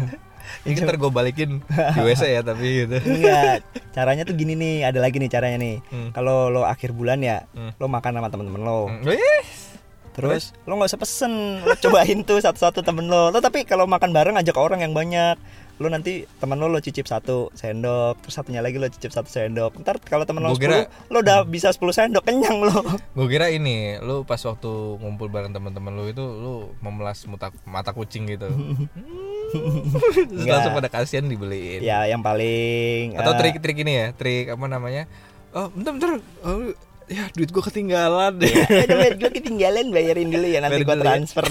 ini 0.65 0.77
ntar 0.77 0.95
gue 0.95 1.09
balikin 1.09 1.57
di 1.65 1.99
WC 1.99 2.23
ya 2.29 2.41
tapi 2.41 2.85
gitu 2.85 2.97
Enggak, 3.01 3.65
caranya 3.91 4.21
tuh 4.21 4.37
gini 4.37 4.53
nih, 4.53 4.85
ada 4.85 5.01
lagi 5.01 5.17
nih 5.17 5.25
caranya 5.25 5.57
nih. 5.57 5.81
Hmm. 5.89 6.09
Kalau 6.13 6.53
lo 6.53 6.69
akhir 6.69 6.93
bulan 6.93 7.17
ya, 7.19 7.49
Hmm. 7.57 7.73
lo 7.73 7.89
makan 7.89 8.13
sama 8.13 8.29
temen-temen 8.29 8.61
lo. 8.61 8.85
Hmm, 8.85 9.01
wih, 9.01 9.45
Terus 10.13 10.53
lo 10.63 10.77
nggak 10.77 10.89
usah 10.93 11.01
pesen, 11.01 11.33
lo 11.59 11.73
cobain 11.75 12.21
tuh 12.21 12.37
satu-satu 12.39 12.85
temen 12.85 13.09
lo. 13.09 13.33
Lo 13.33 13.41
tapi 13.41 13.65
kalau 13.65 13.89
makan 13.89 14.13
bareng 14.13 14.37
ajak 14.37 14.55
orang 14.55 14.85
yang 14.85 14.93
banyak. 14.93 15.35
Lo 15.81 15.91
nanti 15.91 16.23
temen 16.39 16.55
lo 16.55 16.71
lo 16.71 16.79
cicip 16.79 17.03
satu 17.03 17.51
sendok, 17.51 18.23
terus 18.23 18.35
satunya 18.35 18.63
lagi 18.63 18.79
lo 18.79 18.87
cicip 18.87 19.11
satu 19.11 19.27
sendok. 19.27 19.75
Ntar 19.83 19.99
kalau 20.03 20.23
temen 20.23 20.43
lo 20.43 20.55
10, 20.55 21.11
lo 21.11 21.17
udah 21.19 21.43
bisa 21.43 21.71
10 21.71 21.81
sendok 21.91 22.23
kenyang 22.23 22.63
lo. 22.63 22.79
gue 23.17 23.27
kira 23.27 23.51
ini 23.51 23.97
lu 24.03 24.27
pas 24.27 24.39
waktu 24.39 24.71
ngumpul 25.01 25.27
bareng 25.31 25.51
teman-teman 25.55 25.91
lu 25.95 26.05
itu 26.11 26.23
lu 26.23 26.53
memelas 26.83 27.23
mata, 27.25 27.49
mata 27.65 27.91
kucing 27.95 28.27
gitu 28.27 28.45
terus 30.29 30.45
langsung 30.45 30.75
pada 30.75 30.89
kasihan 30.91 31.25
dibeliin 31.25 31.79
ya 31.79 32.05
yang 32.09 32.19
paling 32.19 33.15
atau 33.15 33.31
eh, 33.33 33.37
trik-trik 33.39 33.77
ini 33.81 33.93
ya 33.93 34.07
trik 34.11 34.51
apa 34.51 34.65
namanya 34.67 35.07
oh 35.55 35.71
bentar 35.71 35.91
bentar 35.95 36.09
oh, 36.43 36.75
ya 37.05 37.29
duit 37.37 37.49
gue 37.53 37.63
ketinggalan 37.63 38.33
deh 38.41 38.49
ya, 38.49 38.65
aduh, 38.65 38.97
duit 38.97 39.15
gue 39.21 39.31
ketinggalan 39.31 39.85
bayarin 39.93 40.29
dulu 40.33 40.47
ya 40.49 40.59
nanti 40.59 40.81
gue 40.81 40.97
ya. 40.97 41.03
transfer. 41.05 41.45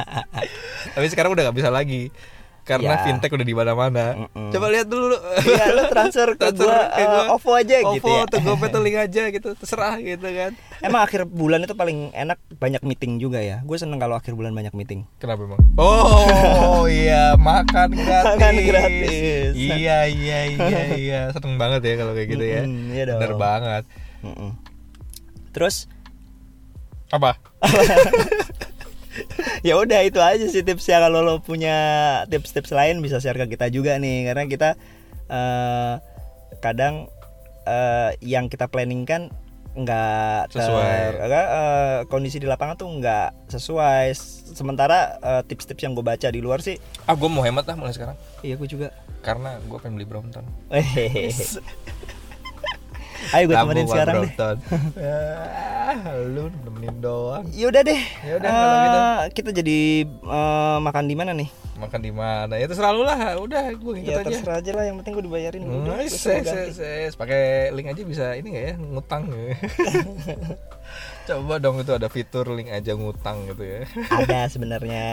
tapi 0.94 1.06
sekarang 1.10 1.34
udah 1.34 1.50
gak 1.50 1.56
bisa 1.58 1.70
lagi 1.70 2.14
karena 2.62 2.92
Ya. 2.92 3.02
fintech 3.02 3.28
udah 3.28 3.42
di 3.42 3.52
mana-mana 3.52 4.04
Mm-mm. 4.16 4.48
coba 4.48 4.66
lihat 4.68 4.86
dulu 4.86 5.16
Iya, 5.40 5.64
lo 5.70 5.82
transfer 5.86 6.28
ke 6.32 6.48
Transfer 6.48 6.66
gue 6.66 6.76
ke 6.90 7.02
gua. 7.02 7.24
OVO 7.32 7.50
aja 7.52 7.74
OVO 7.80 7.94
gitu 7.94 8.08
ya. 8.08 8.20
atau 8.24 8.38
GoPay 8.40 8.68
atau 8.68 8.80
link 8.80 8.96
aja 8.96 9.22
gitu 9.28 9.48
terserah 9.52 9.94
gitu 9.98 10.26
kan 10.26 10.52
Emang 10.80 11.02
akhir 11.02 11.24
bulan 11.24 11.60
itu 11.60 11.74
paling 11.74 12.08
enak 12.10 12.40
banyak 12.54 12.80
meeting 12.80 13.16
juga 13.16 13.36
ya. 13.38 13.60
Gue 13.60 13.76
seneng 13.76 13.96
kalau 13.96 14.16
akhir 14.16 14.32
bulan 14.32 14.50
banyak 14.50 14.72
meeting. 14.72 15.04
Kenapa 15.16 15.44
emang? 15.44 15.60
Oh 15.76 16.88
iya 16.88 17.36
makan 17.36 17.92
gratis. 18.00 18.32
Makan 18.32 18.54
gratis. 18.64 19.52
Iya 19.52 20.08
iya 20.08 20.38
iya 20.48 20.80
iya 20.90 21.20
seneng 21.34 21.54
banget 21.54 21.84
ya 21.84 21.94
kalau 21.96 22.12
kayak 22.12 22.28
gitu 22.30 22.40
ya. 22.42 22.62
Mm-mm, 22.64 22.90
iya 22.90 23.04
dong. 23.06 23.20
Bener 23.20 23.36
banget. 23.36 23.84
Mm-mm. 24.22 24.50
Terus 25.52 25.84
Apa? 27.10 27.36
ya 29.66 29.74
udah 29.74 30.00
itu 30.00 30.18
aja 30.18 30.46
sih 30.46 30.62
tipsnya 30.62 30.98
kalau 30.98 31.20
lo 31.20 31.34
punya 31.38 31.76
tips-tips 32.26 32.70
lain 32.70 32.98
bisa 32.98 33.18
share 33.18 33.36
ke 33.36 33.46
kita 33.48 33.66
juga 33.68 33.96
nih 33.96 34.26
karena 34.26 34.44
kita 34.46 34.68
eh, 35.26 35.94
kadang 36.58 37.10
eh, 37.64 38.10
yang 38.20 38.46
kita 38.46 38.66
planning 38.66 39.02
kan 39.02 39.30
nggak 39.70 40.50
ter- 40.50 40.58
Sesuai. 40.60 41.22
enggak, 41.22 41.46
eh, 41.48 41.98
kondisi 42.06 42.36
di 42.36 42.46
lapangan 42.46 42.74
tuh 42.74 42.90
nggak 42.92 43.46
sesuai 43.48 44.10
sementara 44.50 44.98
eh, 45.16 45.42
tips-tips 45.44 45.78
yang 45.80 45.94
gue 45.94 46.02
baca 46.02 46.26
di 46.26 46.38
luar 46.38 46.58
sih 46.58 46.74
Ah 47.06 47.14
gue 47.14 47.26
mau 47.26 47.42
hemat 47.42 47.62
lah 47.64 47.78
mulai 47.78 47.94
sekarang. 47.94 48.18
iya 48.42 48.54
gue 48.54 48.66
juga 48.66 48.90
Karena 49.20 49.60
gue 49.60 49.78
pengen 49.78 49.94
beli 49.94 50.08
Brompton. 50.08 50.42
Ayo 53.30 53.44
gue 53.46 53.56
temenin 53.56 53.86
sekarang 53.86 54.14
deh. 54.22 54.32
Ah, 54.98 55.96
lu 56.34 56.48
nemenin 56.62 56.96
doang. 56.98 57.44
Yaudah 57.50 57.82
deh. 57.82 58.00
Yaudah, 58.22 58.50
kalau 58.50 58.76
gitu. 58.78 58.98
Eh, 58.98 59.18
Kita 59.32 59.50
jadi 59.52 59.78
eh, 60.08 60.76
makan 60.80 61.04
di 61.04 61.14
mana 61.14 61.32
nih? 61.32 61.48
Makan 61.80 62.00
di 62.00 62.12
mana? 62.12 62.54
Ya 62.54 62.64
terserah 62.64 62.92
lu 62.92 63.02
lah. 63.02 63.16
Udah, 63.36 63.72
gue 63.72 63.92
ngikut 63.96 64.12
Ya 64.12 64.20
aja. 64.20 64.26
terserah 64.26 64.56
aja 64.58 64.70
lah. 64.72 64.84
Yang 64.84 64.96
penting 65.00 65.12
gue 65.14 65.24
dibayarin. 65.24 65.62
Hmm, 65.64 65.80
Udah, 65.82 65.96
ses, 66.04 66.44
ses, 66.44 66.68
ses. 66.72 67.12
Pakai 67.14 67.72
link 67.72 67.88
aja 67.88 68.02
bisa 68.04 68.24
ini 68.36 68.52
nggak 68.52 68.64
ya 68.66 68.74
ngutang 68.76 69.22
Coba 71.20 71.62
dong 71.62 71.78
itu 71.78 71.92
ada 71.94 72.10
fitur 72.10 72.50
link 72.50 72.68
aja 72.68 72.92
ngutang 72.92 73.48
gitu 73.48 73.62
ya. 73.62 73.80
Ada 74.10 74.48
sebenarnya. 74.52 75.06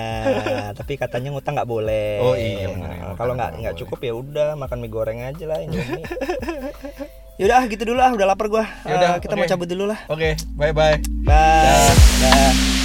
Tapi 0.74 0.98
katanya 0.98 1.32
ngutang 1.32 1.56
nggak 1.56 1.70
boleh. 1.70 2.12
Oh, 2.20 2.36
iya, 2.36 2.68
Nah, 2.74 3.14
Kalau 3.16 3.34
nggak 3.34 3.52
nggak 3.62 3.76
cukup 3.78 4.00
ya 4.02 4.14
udah 4.14 4.50
makan 4.56 4.78
mie 4.82 4.92
goreng 4.92 5.20
aja 5.22 5.46
lah 5.46 5.62
Indomie. 5.62 6.04
Yaudah 7.38 7.58
ah, 7.62 7.64
gitu 7.70 7.84
dulu 7.86 8.02
ah 8.02 8.10
udah 8.10 8.28
lapar 8.34 8.50
gua. 8.50 8.66
Yaudah, 8.82 9.18
Eh, 9.18 9.22
kita 9.22 9.38
oke. 9.38 9.42
mau 9.46 9.50
cabut 9.50 9.68
dulu 9.70 9.86
lah. 9.86 10.00
Oke, 10.10 10.34
bye 10.58 10.74
bye. 10.74 10.98
Bye. 11.22 11.94
Bye. 12.18 12.77